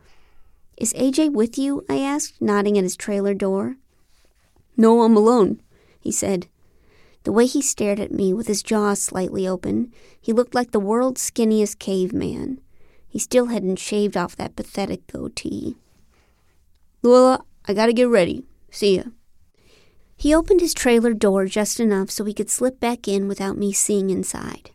Is 0.78 0.94
AJ 0.94 1.34
with 1.34 1.58
you? 1.58 1.84
I 1.90 2.00
asked, 2.00 2.42
nodding 2.42 2.78
at 2.78 2.86
his 2.86 2.96
trailer 2.96 3.34
door. 3.34 3.76
No, 4.78 5.02
I'm 5.02 5.18
alone, 5.18 5.62
he 6.00 6.10
said. 6.10 6.48
The 7.26 7.34
way 7.34 7.48
he 7.48 7.62
stared 7.62 8.00
at 8.00 8.14
me 8.14 8.34
with 8.34 8.48
his 8.48 8.64
jaw 8.64 8.94
slightly 8.94 9.46
open, 9.46 9.92
he 10.22 10.32
looked 10.32 10.56
like 10.56 10.72
the 10.72 10.80
world's 10.80 11.20
skinniest 11.20 11.80
caveman. 11.80 12.62
He 13.10 13.20
still 13.20 13.48
hadn't 13.48 13.80
shaved 13.80 14.16
off 14.16 14.38
that 14.38 14.56
pathetic 14.56 15.06
goatee. 15.08 15.76
Luella, 17.02 17.44
I 17.66 17.74
gotta 17.74 17.92
get 17.92 18.08
ready. 18.08 18.46
See 18.72 18.96
ya. 18.96 19.04
He 20.16 20.34
opened 20.34 20.62
his 20.62 20.74
trailer 20.74 21.14
door 21.14 21.46
just 21.46 21.82
enough 21.82 22.10
so 22.10 22.24
he 22.24 22.34
could 22.34 22.50
slip 22.50 22.80
back 22.80 23.06
in 23.06 23.28
without 23.28 23.58
me 23.58 23.74
seeing 23.74 24.10
inside. 24.10 24.72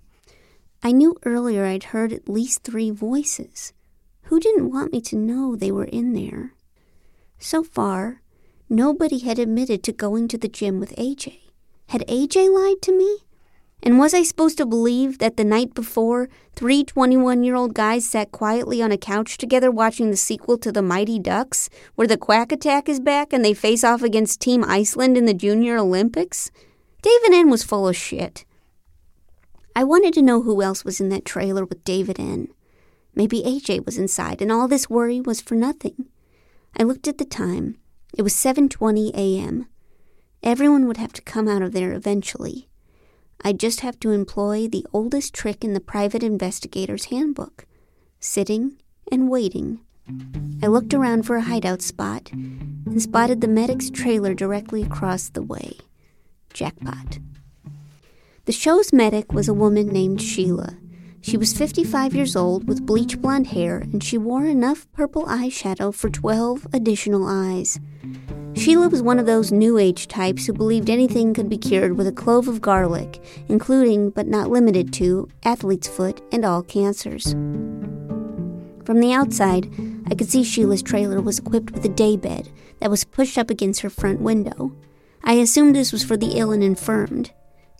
I 0.85 0.91
knew 0.91 1.17
earlier 1.25 1.65
I'd 1.65 1.85
heard 1.85 2.13
at 2.13 2.29
least 2.29 2.65
three 2.65 2.91
voices. 2.91 3.73
Who 4.25 4.41
didn't 4.41 4.73
want 4.73 4.93
me 4.93 5.01
to 5.03 5.17
know 5.17 5.55
they 5.55 5.71
were 5.71 5.85
in 5.85 6.13
there? 6.13 6.55
So 7.39 7.63
far, 7.63 8.21
nobody 8.69 9.21
had 9.21 9.39
admitted 9.39 9.85
to 9.85 9.93
going 9.93 10.27
to 10.29 10.39
the 10.39 10.49
gym 10.49 10.81
with 10.81 10.97
AJ. 10.97 11.39
Had 11.89 12.05
AJ 12.09 12.53
lied 12.53 12.83
to 12.83 12.97
me? 12.97 13.19
And 13.81 13.99
was 13.99 14.13
I 14.13 14.25
supposed 14.25 14.59
to 14.59 14.67
believe 14.67 15.19
that 15.19 15.37
the 15.37 15.45
night 15.45 15.73
before, 15.73 16.29
three 16.57 16.83
21 16.83 17.45
year 17.45 17.55
old 17.55 17.75
guys 17.75 18.05
sat 18.05 18.33
quietly 18.33 18.83
on 18.83 18.91
a 18.91 18.99
couch 18.99 19.39
together 19.39 19.71
watching 19.71 20.11
the 20.11 20.17
sequel 20.17 20.59
to 20.59 20.73
The 20.73 20.83
Mighty 20.83 21.21
Ducks, 21.21 21.69
where 21.95 22.09
the 22.09 22.17
Quack 22.17 22.51
Attack 22.51 22.89
is 22.89 22.99
back 22.99 23.33
and 23.33 23.45
they 23.45 23.55
face 23.55 23.85
off 23.85 24.03
against 24.03 24.41
Team 24.41 24.65
Iceland 24.65 25.17
in 25.17 25.27
the 25.27 25.35
Junior 25.35 25.79
Olympics? 25.79 26.51
David 27.03 27.33
N 27.33 27.51
was 27.51 27.63
full 27.63 27.87
of 27.87 27.97
shit. 27.97 28.45
I 29.75 29.85
wanted 29.85 30.15
to 30.15 30.23
know 30.23 30.43
who 30.43 30.63
else 30.63 30.85
was 30.85 31.01
in 31.01 31.09
that 31.11 31.25
trailer 31.25 31.65
with 31.65 31.85
David 31.85 32.21
N. 32.21 32.49
Maybe 33.15 33.43
AJ 33.43 33.85
was 33.87 33.99
inside 33.99 34.43
and 34.43 34.53
all 34.53 34.69
this 34.69 34.91
worry 34.91 35.21
was 35.21 35.41
for 35.41 35.55
nothing. 35.55 36.09
I 36.79 36.83
looked 36.83 37.09
at 37.09 37.19
the 37.19 37.25
time. 37.25 37.77
It 38.17 38.23
was 38.23 38.35
7:20 38.35 39.13
a.m. 39.15 39.67
Everyone 40.43 40.87
would 40.87 40.97
have 40.97 41.13
to 41.15 41.23
come 41.23 41.49
out 41.49 41.63
of 41.63 41.73
there 41.73 41.93
eventually. 41.93 42.69
I'd 43.45 43.61
just 43.61 43.81
have 43.81 43.99
to 44.01 44.13
employ 44.13 44.69
the 44.69 44.87
oldest 44.93 45.35
trick 45.35 45.65
in 45.65 45.73
the 45.73 45.81
private 45.81 46.23
investigator's 46.23 47.07
handbook 47.07 47.67
sitting 48.21 48.77
and 49.11 49.29
waiting. 49.29 49.81
I 50.63 50.67
looked 50.67 50.95
around 50.95 51.25
for 51.25 51.37
a 51.37 51.43
hideout 51.43 51.83
spot 51.83 52.31
and 52.33 53.03
spotted 53.03 53.41
the 53.41 53.49
medic's 53.49 53.91
trailer 53.91 54.35
directly 54.35 54.83
across 54.83 55.29
the 55.29 55.43
way. 55.43 55.79
Jackpot. 56.53 57.19
The 58.45 58.53
show's 58.53 58.93
medic 58.93 59.33
was 59.33 59.47
a 59.47 59.55
woman 59.55 59.87
named 59.87 60.21
Sheila. 60.21 60.77
She 61.21 61.37
was 61.37 61.57
55 61.57 62.13
years 62.13 62.35
old 62.35 62.67
with 62.67 62.85
bleach 62.85 63.21
blonde 63.21 63.47
hair, 63.47 63.79
and 63.79 64.03
she 64.03 64.19
wore 64.19 64.47
enough 64.47 64.91
purple 64.91 65.27
eyeshadow 65.27 65.95
for 65.95 66.11
12 66.11 66.67
additional 66.73 67.25
eyes. 67.25 67.79
Sheila 68.55 68.89
was 68.89 69.01
one 69.01 69.21
of 69.21 69.27
those 69.27 69.53
New 69.53 69.79
Age 69.79 70.09
types 70.09 70.45
who 70.45 70.53
believed 70.53 70.91
anything 70.91 71.33
could 71.35 71.49
be 71.49 71.57
cured 71.57 71.97
with 71.97 72.09
a 72.09 72.13
clove 72.13 72.49
of 72.49 72.61
garlic, 72.61 73.23
including, 73.49 74.11
but 74.11 74.27
not 74.27 74.51
limited 74.51 74.93
to, 74.95 75.29
athlete's 75.45 75.87
foot 75.87 76.21
and 76.33 76.45
all 76.45 76.65
cancers. 76.65 77.35
From 78.85 78.99
the 78.99 79.13
outside, 79.13 79.73
I 80.11 80.17
could 80.17 80.29
see 80.29 80.43
Sheila's 80.43 80.83
trailer 80.83 81.21
was 81.21 81.39
equipped 81.39 81.71
with 81.71 81.85
a 81.85 81.89
daybed 81.89 82.51
that 82.81 82.91
was 82.91 83.05
pushed 83.05 83.39
up 83.39 83.51
against 83.51 83.83
her 83.83 83.91
front 83.91 84.21
window. 84.21 84.73
I 85.23 85.35
assumed 85.35 85.77
this 85.77 85.93
was 85.93 86.03
for 86.03 86.17
the 86.17 86.37
ill 86.37 86.51
and 86.51 86.65
infirmed. 86.65 87.31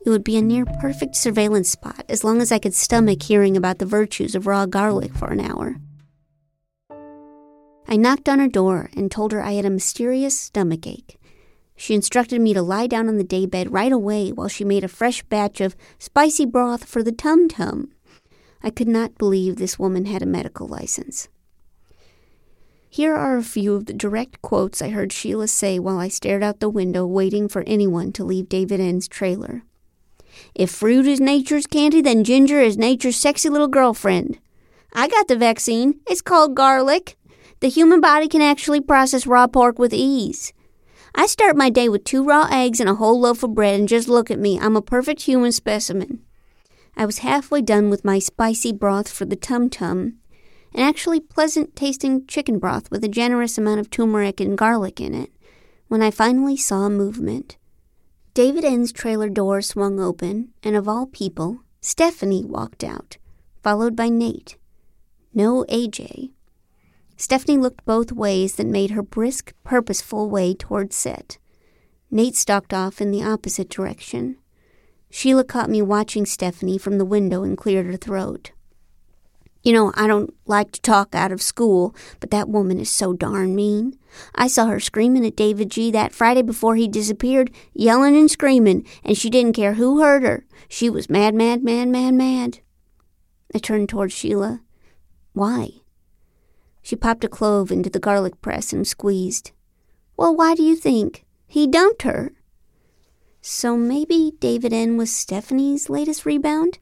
It 0.05 0.11
would 0.11 0.25
be 0.25 0.37
a 0.37 0.43
near 0.43 0.65
perfect 0.65 1.15
surveillance 1.15 1.69
spot 1.69 2.05
as 2.09 2.25
long 2.25 2.41
as 2.41 2.51
I 2.51 2.59
could 2.59 2.75
stomach 2.75 3.23
hearing 3.23 3.57
about 3.57 3.79
the 3.79 3.87
virtues 3.87 4.35
of 4.35 4.47
raw 4.47 4.67
garlic 4.67 5.15
for 5.15 5.31
an 5.31 5.41
hour. 5.41 5.77
I 7.87 7.97
knocked 7.97 8.29
on 8.29 8.39
her 8.39 8.49
door 8.49 8.91
and 8.97 9.11
told 9.11 9.33
her 9.33 9.43
I 9.43 9.53
had 9.53 9.65
a 9.65 9.71
mysterious 9.71 10.39
stomach 10.39 10.87
ache. 10.87 11.21
She 11.77 11.95
instructed 11.95 12.41
me 12.41 12.55
to 12.55 12.63
lie 12.63 12.87
down 12.87 13.09
on 13.09 13.17
the 13.17 13.25
daybed 13.25 13.71
right 13.71 13.93
away 13.93 14.31
while 14.31 14.49
she 14.49 14.65
made 14.65 14.85
a 14.85 14.89
fresh 14.89 15.23
batch 15.25 15.61
of 15.61 15.77
spicy 15.99 16.47
broth 16.47 16.85
for 16.85 17.03
the 17.03 17.13
tum 17.13 17.49
tum. 17.49 17.93
I 18.63 18.71
could 18.71 18.89
not 18.89 19.19
believe 19.19 19.57
this 19.57 19.79
woman 19.79 20.07
had 20.07 20.23
a 20.23 20.27
medical 20.27 20.67
license. 20.67 21.29
Here 22.89 23.15
are 23.15 23.37
a 23.37 23.43
few 23.43 23.75
of 23.75 23.87
the 23.87 23.95
direct 23.95 24.43
quotes 24.43 24.83
I 24.83 24.91
heard 24.91 25.13
Sheila 25.13 25.49
say 25.49 25.79
while 25.79 25.99
I 25.99 26.09
stared 26.09 26.43
out 26.43 26.61
the 26.61 26.69
window 26.69 27.07
waiting 27.07 27.49
for 27.49 27.63
anyone 27.67 28.13
to 28.13 28.25
leave 28.25 28.49
David 28.49 28.81
N's 28.81 29.09
trailer. 29.09 29.63
If 30.55 30.71
fruit 30.71 31.07
is 31.07 31.21
nature's 31.21 31.67
candy, 31.67 32.01
then 32.01 32.25
ginger 32.25 32.61
is 32.61 32.77
nature's 32.77 33.17
sexy 33.17 33.49
little 33.49 33.69
girlfriend. 33.69 34.39
I 34.93 35.09
got 35.09 35.29
the 35.29 35.37
vaccine. 35.37 36.01
It's 36.07 36.21
called 36.21 36.55
garlic. 36.55 37.17
The 37.61 37.69
human 37.69 38.01
body 38.01 38.29
can 38.29 38.43
actually 38.43 38.81
process 38.81 39.27
raw 39.27 39.47
pork 39.47 39.79
with 39.79 39.95
ease. 39.95 40.53
I 41.15 41.27
start 41.27 41.57
my 41.57 41.71
day 41.71 41.89
with 41.89 42.05
two 42.05 42.25
raw 42.25 42.49
eggs 42.51 42.81
and 42.81 42.89
a 42.89 42.95
whole 42.95 43.21
loaf 43.21 43.43
of 43.43 43.55
bread, 43.55 43.79
and 43.79 43.89
just 43.89 44.09
look 44.09 44.31
at 44.31 44.39
me. 44.39 44.59
I'm 44.59 44.77
a 44.77 44.83
perfect 44.83 45.23
human 45.23 45.53
specimen. 45.53 46.23
I 46.97 47.07
was 47.07 47.19
halfway 47.19 47.63
done 47.63 47.91
with 47.91 48.05
my 48.05 48.19
spicy 48.19 48.73
broth 48.73 49.09
for 49.09 49.25
the 49.25 49.37
tum 49.37 49.71
tum, 49.71 50.19
an 50.75 50.81
actually 50.81 51.21
pleasant 51.21 51.77
tasting 51.77 52.27
chicken 52.27 52.59
broth 52.59 52.91
with 52.91 53.05
a 53.05 53.09
generous 53.09 53.59
amount 53.59 53.81
of 53.81 53.91
turmeric 53.91 54.41
and 54.41 54.57
garlic 54.57 55.01
in 55.01 55.15
it, 55.15 55.31
when 55.89 56.03
I 56.03 56.11
finally 56.11 56.57
saw 56.57 56.89
movement. 56.89 57.57
David 58.35 58.65
N's 58.65 58.93
trailer 58.93 59.29
door 59.29 59.61
swung 59.61 60.01
open, 60.01 60.55
and 60.63 60.75
of 60.75 60.89
all 60.89 61.07
people, 61.07 61.61
Stephanie 61.83 62.43
walked 62.43 62.83
out, 62.83 63.19
followed 63.63 63.95
by 63.95 64.09
Nate. 64.09 64.57
No 65.35 65.67
AJ. 65.69 66.31
Stephanie 67.19 67.59
looked 67.59 67.85
both 67.85 68.11
ways 68.11 68.55
that 68.55 68.67
made 68.67 68.93
her 68.93 69.03
brisk, 69.03 69.53
purposeful 69.65 70.31
way 70.31 70.55
toward 70.55 70.95
set. 70.95 71.37
Nate 72.11 72.35
stalked 72.35 72.73
off 72.73 73.03
in 73.03 73.11
the 73.11 73.23
opposite 73.23 73.69
direction. 73.69 74.39
Sheila 75.11 75.45
caught 75.45 75.69
me 75.69 75.83
watching 75.83 76.25
Stephanie 76.25 76.79
from 76.79 76.97
the 76.97 77.05
window 77.05 77.43
and 77.43 77.57
cleared 77.57 77.85
her 77.85 77.99
throat. 77.99 78.53
You 79.63 79.73
know, 79.73 79.93
I 79.95 80.09
don't 80.09 80.35
like 80.45 80.73
to 80.73 80.81
talk 80.81 81.15
out 81.15 81.31
of 81.31 81.41
school, 81.41 81.95
but 82.19 82.31
that 82.31 82.49
woman 82.49 82.81
is 82.81 82.91
so 82.91 83.13
darn 83.13 83.55
mean. 83.55 83.97
I 84.35 84.49
saw 84.49 84.67
her 84.67 84.81
screaming 84.81 85.25
at 85.25 85.37
David 85.37 85.71
G. 85.71 85.91
that 85.93 86.13
Friday 86.13 86.43
before 86.43 86.75
he 86.75 86.89
disappeared, 86.89 87.51
yelling 87.73 88.17
and 88.17 88.31
screaming, 88.31 88.85
and 89.05 89.17
she 89.17 89.31
didn't 89.31 89.55
care 89.55 89.75
who 89.75 90.01
heard 90.01 90.25
her. 90.25 90.45
She 90.69 90.91
was 90.91 91.09
mad, 91.09 91.35
mad, 91.35 91.63
mad, 91.63 91.89
mad, 91.89 92.15
mad. 92.15 92.59
I 93.55 93.59
turned 93.59 93.89
toward 93.89 94.11
Sheila. 94.11 94.63
Why? 95.33 95.69
She 96.83 96.97
popped 96.97 97.23
a 97.23 97.29
clove 97.29 97.71
into 97.71 97.89
the 97.89 98.01
garlic 98.01 98.41
press 98.43 98.73
and 98.73 98.87
squeezed. 98.87 99.53
Well, 100.17 100.35
why 100.35 100.57
do 100.57 100.65
you 100.65 100.75
think? 100.75 101.25
He 101.47 101.69
dumped 101.69 102.03
her. 102.03 102.33
So 103.41 103.77
maybe 103.77 104.33
David 104.41 104.73
N. 104.73 104.97
was 104.97 105.15
Stephanie's 105.15 105.89
latest 105.89 106.27
rebound? 106.27 106.81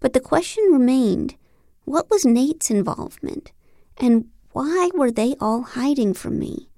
But 0.00 0.14
the 0.14 0.20
question 0.20 0.64
remained 0.70 1.36
what 1.84 2.10
was 2.10 2.24
Nate's 2.24 2.70
involvement? 2.70 3.52
And 3.96 4.28
why 4.52 4.90
were 4.94 5.10
they 5.10 5.34
all 5.40 5.62
hiding 5.62 6.14
from 6.14 6.38
me? 6.38 6.68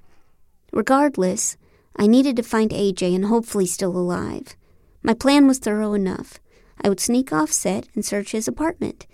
Regardless, 0.72 1.56
I 1.96 2.06
needed 2.06 2.36
to 2.36 2.42
find 2.42 2.70
AJ 2.70 3.14
and 3.14 3.26
hopefully 3.26 3.66
still 3.66 3.96
alive. 3.96 4.56
My 5.02 5.14
plan 5.14 5.46
was 5.46 5.58
thorough 5.58 5.94
enough. 5.94 6.38
I 6.82 6.88
would 6.88 7.00
sneak 7.00 7.32
off 7.32 7.52
set 7.52 7.88
and 7.94 8.04
search 8.04 8.32
his 8.32 8.48
apartment. 8.48 9.06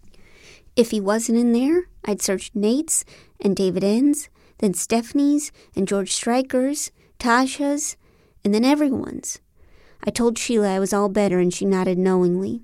If 0.74 0.90
he 0.90 1.00
wasn't 1.00 1.38
in 1.38 1.52
there, 1.52 1.84
I'd 2.04 2.22
search 2.22 2.50
Nate's 2.54 3.04
and 3.40 3.54
David 3.54 3.84
N's, 3.84 4.28
then 4.58 4.74
Stephanie's 4.74 5.52
and 5.76 5.86
George 5.86 6.12
Stryker's, 6.12 6.90
Tasha's, 7.18 7.96
and 8.44 8.54
then 8.54 8.64
everyone's. 8.64 9.40
I 10.04 10.10
told 10.10 10.38
Sheila 10.38 10.74
I 10.74 10.80
was 10.80 10.92
all 10.92 11.08
better 11.08 11.38
and 11.38 11.52
she 11.52 11.64
nodded 11.64 11.98
knowingly. 11.98 12.62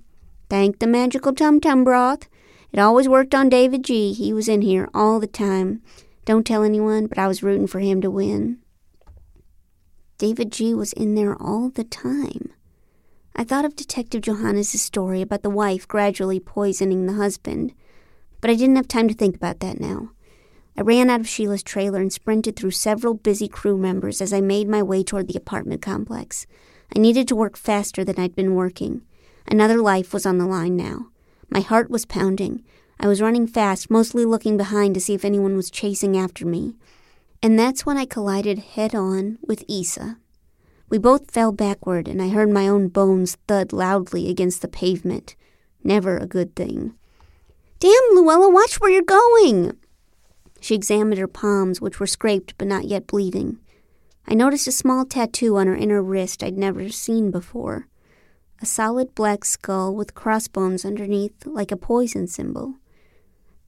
Thank 0.49 0.79
the 0.79 0.87
magical 0.87 1.33
tum 1.35 1.61
tum 1.61 1.85
broth. 1.85 2.29
It 2.73 2.79
always 2.79 3.09
worked 3.09 3.35
on 3.35 3.49
David 3.49 3.85
G. 3.85 4.13
He 4.13 4.33
was 4.33 4.49
in 4.49 4.63
here 4.63 4.89
all 4.93 5.21
the 5.21 5.27
time. 5.27 5.83
Don't 6.25 6.47
tell 6.47 6.63
anyone, 6.63 7.07
but 7.07 7.19
I 7.19 7.27
was 7.27 7.43
rooting 7.43 7.67
for 7.67 7.81
him 7.81 8.01
to 8.03 8.11
win. 8.11 8.59
David 10.19 10.53
G. 10.53 10.75
was 10.75 10.93
in 10.93 11.15
there 11.15 11.41
all 11.41 11.71
the 11.71 11.85
time. 11.85 12.53
I 13.35 13.45
thought 13.45 13.65
of 13.65 13.77
Detective 13.77 14.21
Johannes' 14.21 14.83
story 14.83 15.23
about 15.23 15.43
the 15.43 15.51
wife 15.51 15.87
gradually 15.87 16.41
poisoning 16.41 17.07
the 17.07 17.13
husband, 17.15 17.73
but 18.41 18.51
I 18.51 18.55
didn't 18.55 18.77
have 18.77 18.89
time 18.89 19.09
to 19.09 19.15
think 19.15 19.37
about 19.37 19.61
that 19.61 19.81
now. 19.81 20.11
I 20.77 20.83
ran 20.83 21.09
out 21.09 21.21
of 21.21 21.29
Sheila's 21.29 21.63
trailer 21.63 22.01
and 22.01 22.13
sprinted 22.13 22.57
through 22.57 22.73
several 22.73 23.15
busy 23.15 23.49
crew 23.49 23.79
members 23.79 24.21
as 24.21 24.33
I 24.33 24.41
made 24.41 24.69
my 24.69 24.83
way 24.83 25.03
toward 25.03 25.29
the 25.29 25.39
apartment 25.39 25.83
complex. 25.83 26.47
I 26.95 26.99
needed 26.99 27.29
to 27.29 27.37
work 27.37 27.57
faster 27.57 28.05
than 28.05 28.19
I'd 28.19 28.37
been 28.37 28.55
working. 28.55 29.03
Another 29.47 29.81
life 29.81 30.13
was 30.13 30.27
on 30.27 30.39
the 30.39 30.47
line 30.47 30.77
now. 30.77 31.07
My 31.51 31.61
heart 31.61 31.91
was 31.91 32.05
pounding. 32.05 32.65
I 33.01 33.07
was 33.07 33.23
running 33.23 33.47
fast, 33.47 33.91
mostly 33.91 34.25
looking 34.25 34.57
behind 34.57 34.95
to 34.95 35.01
see 35.01 35.15
if 35.15 35.25
anyone 35.25 35.57
was 35.57 35.71
chasing 35.71 36.17
after 36.17 36.47
me. 36.47 36.77
And 37.43 37.59
that's 37.59 37.87
when 37.87 37.97
I 37.97 38.05
collided 38.05 38.59
head 38.59 38.95
on 38.95 39.39
with 39.47 39.65
Isa. 39.69 40.19
We 40.89 40.99
both 40.99 41.31
fell 41.31 41.53
backward, 41.53 42.09
and 42.09 42.21
I 42.21 42.29
heard 42.29 42.51
my 42.51 42.67
own 42.67 42.89
bones 42.89 43.37
thud 43.47 43.73
loudly 43.73 44.29
against 44.29 44.63
the 44.63 44.69
pavement. 44.69 45.37
Never 45.85 46.17
a 46.17 46.27
good 46.27 46.57
thing. 46.57 46.95
Damn, 47.79 47.93
Luella, 48.13 48.51
watch 48.51 48.81
where 48.81 48.91
you're 48.91 49.03
going! 49.03 49.77
She 50.61 50.75
examined 50.75 51.19
her 51.19 51.29
palms, 51.29 51.81
which 51.81 52.01
were 52.01 52.07
scraped 52.07 52.59
but 52.59 52.67
not 52.67 52.87
yet 52.87 53.07
bleeding. 53.07 53.59
I 54.27 54.35
noticed 54.35 54.67
a 54.67 54.73
small 54.73 55.05
tattoo 55.05 55.57
on 55.57 55.69
her 55.69 55.77
inner 55.77 56.03
wrist 56.03 56.43
I'd 56.43 56.59
never 56.59 56.89
seen 56.89 57.31
before 57.31 57.87
a 58.61 58.67
solid 58.67 59.15
black 59.15 59.45
skull 59.45 59.95
with 59.95 60.15
crossbones 60.15 60.85
underneath 60.85 61.47
like 61.47 61.71
a 61.71 61.77
poison 61.77 62.27
symbol. 62.27 62.75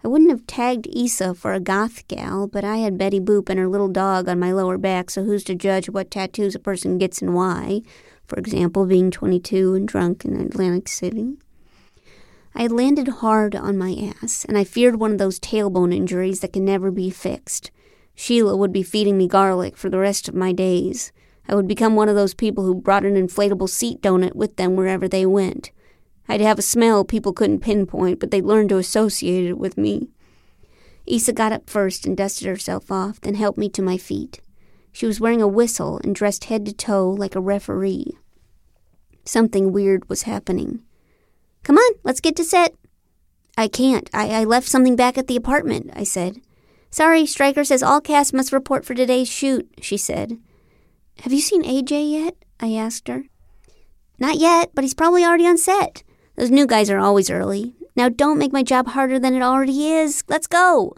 I 0.02 0.08
wouldn't 0.08 0.30
have 0.30 0.46
tagged 0.46 0.86
Isa 0.90 1.34
for 1.34 1.52
a 1.52 1.60
goth 1.60 2.08
gal, 2.08 2.46
but 2.46 2.64
I 2.64 2.78
had 2.78 2.96
Betty 2.96 3.20
Boop 3.20 3.50
and 3.50 3.58
her 3.58 3.68
little 3.68 3.88
dog 3.88 4.28
on 4.28 4.38
my 4.38 4.50
lower 4.50 4.78
back, 4.78 5.10
so 5.10 5.24
who's 5.24 5.44
to 5.44 5.54
judge 5.54 5.90
what 5.90 6.10
tattoos 6.10 6.54
a 6.54 6.58
person 6.58 6.96
gets 6.96 7.20
and 7.20 7.34
why? 7.34 7.82
For 8.26 8.38
example, 8.38 8.86
being 8.86 9.10
22 9.10 9.74
and 9.74 9.86
drunk 9.86 10.24
in 10.24 10.40
Atlantic 10.40 10.88
City. 10.88 11.36
I 12.54 12.62
had 12.62 12.72
landed 12.72 13.08
hard 13.08 13.54
on 13.54 13.76
my 13.76 14.14
ass, 14.22 14.44
and 14.46 14.56
I 14.56 14.64
feared 14.64 14.96
one 14.96 15.12
of 15.12 15.18
those 15.18 15.38
tailbone 15.38 15.94
injuries 15.94 16.40
that 16.40 16.52
can 16.54 16.64
never 16.64 16.90
be 16.90 17.10
fixed. 17.10 17.70
Sheila 18.14 18.56
would 18.56 18.72
be 18.72 18.82
feeding 18.82 19.18
me 19.18 19.28
garlic 19.28 19.76
for 19.76 19.90
the 19.90 19.98
rest 19.98 20.28
of 20.28 20.34
my 20.34 20.52
days. 20.52 21.12
I 21.50 21.56
would 21.56 21.66
become 21.66 21.96
one 21.96 22.08
of 22.08 22.14
those 22.14 22.32
people 22.32 22.62
who 22.62 22.76
brought 22.76 23.04
an 23.04 23.16
inflatable 23.16 23.68
seat 23.68 24.00
donut 24.00 24.36
with 24.36 24.54
them 24.54 24.76
wherever 24.76 25.08
they 25.08 25.26
went. 25.26 25.72
I'd 26.28 26.40
have 26.40 26.60
a 26.60 26.62
smell 26.62 27.04
people 27.04 27.32
couldn't 27.32 27.58
pinpoint, 27.58 28.20
but 28.20 28.30
they'd 28.30 28.44
learn 28.44 28.68
to 28.68 28.76
associate 28.76 29.46
it 29.46 29.58
with 29.58 29.76
me. 29.76 30.10
Isa 31.06 31.32
got 31.32 31.50
up 31.50 31.68
first 31.68 32.06
and 32.06 32.16
dusted 32.16 32.46
herself 32.46 32.92
off, 32.92 33.20
then 33.20 33.34
helped 33.34 33.58
me 33.58 33.68
to 33.70 33.82
my 33.82 33.98
feet. 33.98 34.40
She 34.92 35.06
was 35.06 35.20
wearing 35.20 35.42
a 35.42 35.48
whistle 35.48 36.00
and 36.04 36.14
dressed 36.14 36.44
head 36.44 36.64
to 36.66 36.72
toe 36.72 37.10
like 37.10 37.34
a 37.34 37.40
referee. 37.40 38.16
Something 39.24 39.72
weird 39.72 40.08
was 40.08 40.22
happening. 40.22 40.84
Come 41.64 41.78
on, 41.78 41.94
let's 42.04 42.20
get 42.20 42.36
to 42.36 42.44
set. 42.44 42.76
I 43.58 43.66
can't. 43.66 44.08
I, 44.14 44.42
I 44.42 44.44
left 44.44 44.68
something 44.68 44.94
back 44.94 45.18
at 45.18 45.26
the 45.26 45.34
apartment, 45.34 45.90
I 45.96 46.04
said. 46.04 46.40
Sorry, 46.90 47.26
Stryker 47.26 47.64
says 47.64 47.82
all 47.82 48.00
cast 48.00 48.32
must 48.32 48.52
report 48.52 48.84
for 48.84 48.94
today's 48.94 49.28
shoot, 49.28 49.68
she 49.80 49.96
said. 49.96 50.38
Have 51.18 51.32
you 51.32 51.40
seen 51.40 51.62
AJ 51.62 52.12
yet? 52.12 52.36
I 52.58 52.74
asked 52.74 53.08
her. 53.08 53.24
Not 54.18 54.38
yet, 54.38 54.70
but 54.74 54.84
he's 54.84 54.94
probably 54.94 55.24
already 55.24 55.46
on 55.46 55.58
set. 55.58 56.02
Those 56.36 56.50
new 56.50 56.66
guys 56.66 56.90
are 56.90 56.98
always 56.98 57.30
early. 57.30 57.74
Now 57.96 58.08
don't 58.08 58.38
make 58.38 58.52
my 58.52 58.62
job 58.62 58.88
harder 58.88 59.18
than 59.18 59.34
it 59.34 59.42
already 59.42 59.88
is. 59.88 60.24
Let's 60.28 60.46
go. 60.46 60.94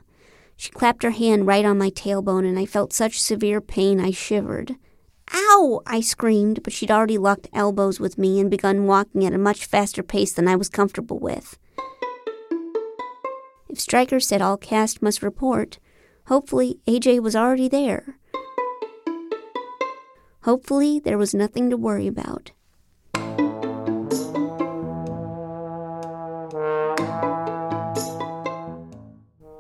She 0.57 0.71
clapped 0.71 1.03
her 1.03 1.11
hand 1.11 1.47
right 1.47 1.65
on 1.65 1.79
my 1.79 1.91
tailbone, 1.91 2.47
and 2.47 2.59
I 2.59 2.67
felt 2.67 2.93
such 2.93 3.21
severe 3.21 3.61
pain 3.61 4.01
I 4.01 4.11
shivered. 4.11 4.77
Ow! 5.35 5.81
I 5.87 6.01
screamed, 6.01 6.63
but 6.63 6.73
she'd 6.73 6.91
already 6.91 7.19
locked 7.19 7.49
elbows 7.53 7.99
with 7.99 8.19
me 8.19 8.39
and 8.39 8.51
begun 8.51 8.87
walking 8.87 9.25
at 9.25 9.33
a 9.33 9.39
much 9.39 9.65
faster 9.65 10.03
pace 10.03 10.33
than 10.33 10.47
I 10.47 10.57
was 10.57 10.69
comfortable 10.69 11.19
with. 11.19 11.59
If 13.69 13.81
Stryker 13.81 14.21
said 14.21 14.43
all 14.43 14.59
cast 14.59 15.01
must 15.01 15.23
report, 15.23 15.79
hopefully 16.27 16.79
AJ 16.87 17.21
was 17.21 17.35
already 17.35 17.69
there. 17.69 18.19
Hopefully, 20.45 20.99
there 20.99 21.19
was 21.19 21.35
nothing 21.35 21.71
to 21.71 21.77
worry 21.77 22.09
about. 22.09 22.51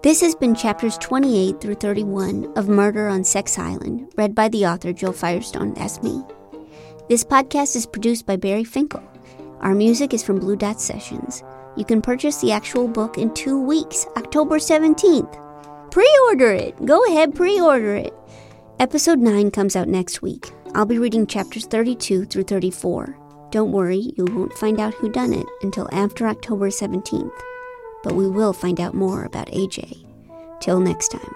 This 0.03 0.21
has 0.21 0.35
been 0.35 0.57
chapters 0.57 0.99
28 0.99 1.61
through 1.61 1.77
31 1.77 2.53
of 2.57 2.69
Murder 2.69 3.07
on 3.07 3.23
Sex 3.23 3.57
Island, 3.57 4.13
read 4.17 4.35
by 4.35 4.49
the 4.49 4.67
author 4.67 4.93
Jo 4.93 5.13
Firestone. 5.13 5.75
That's 5.75 6.03
me. 6.03 6.21
This 7.09 7.23
podcast 7.23 7.77
is 7.77 7.87
produced 7.87 8.27
by 8.27 8.35
Barry 8.35 8.65
Finkel. 8.65 9.03
Our 9.61 9.77
music 9.77 10.13
is 10.13 10.25
from 10.25 10.41
Blue 10.41 10.57
Dot 10.57 10.81
Sessions. 10.81 11.45
You 11.77 11.85
can 11.85 12.03
purchase 12.03 12.41
the 12.41 12.51
actual 12.51 12.89
book 12.89 13.17
in 13.17 13.33
two 13.35 13.61
weeks, 13.61 14.05
October 14.17 14.59
17th. 14.59 15.91
Pre 15.93 16.19
order 16.27 16.51
it! 16.51 16.85
Go 16.85 17.05
ahead, 17.07 17.37
pre 17.37 17.61
order 17.61 17.95
it. 17.95 18.13
Episode 18.81 19.21
9 19.21 19.53
comes 19.53 19.77
out 19.77 19.87
next 19.87 20.21
week. 20.21 20.53
I'll 20.75 20.87
be 20.87 20.99
reading 20.99 21.27
chapters 21.27 21.67
32 21.67 22.25
through 22.25 22.45
34. 22.45 23.15
Don't 23.51 23.73
worry, 23.73 24.15
you 24.17 24.25
won't 24.25 24.55
find 24.55 24.81
out 24.81 24.95
who 24.95 25.11
done 25.11 25.35
it 25.35 25.47
until 25.61 25.87
after 25.93 26.27
October 26.27 26.71
17th, 26.71 27.31
but 28.03 28.15
we 28.15 28.27
will 28.27 28.55
find 28.55 28.81
out 28.81 28.95
more 28.95 29.25
about 29.25 29.49
AJ. 29.49 30.07
Till 30.61 30.81
next 30.81 31.09
time. 31.09 31.35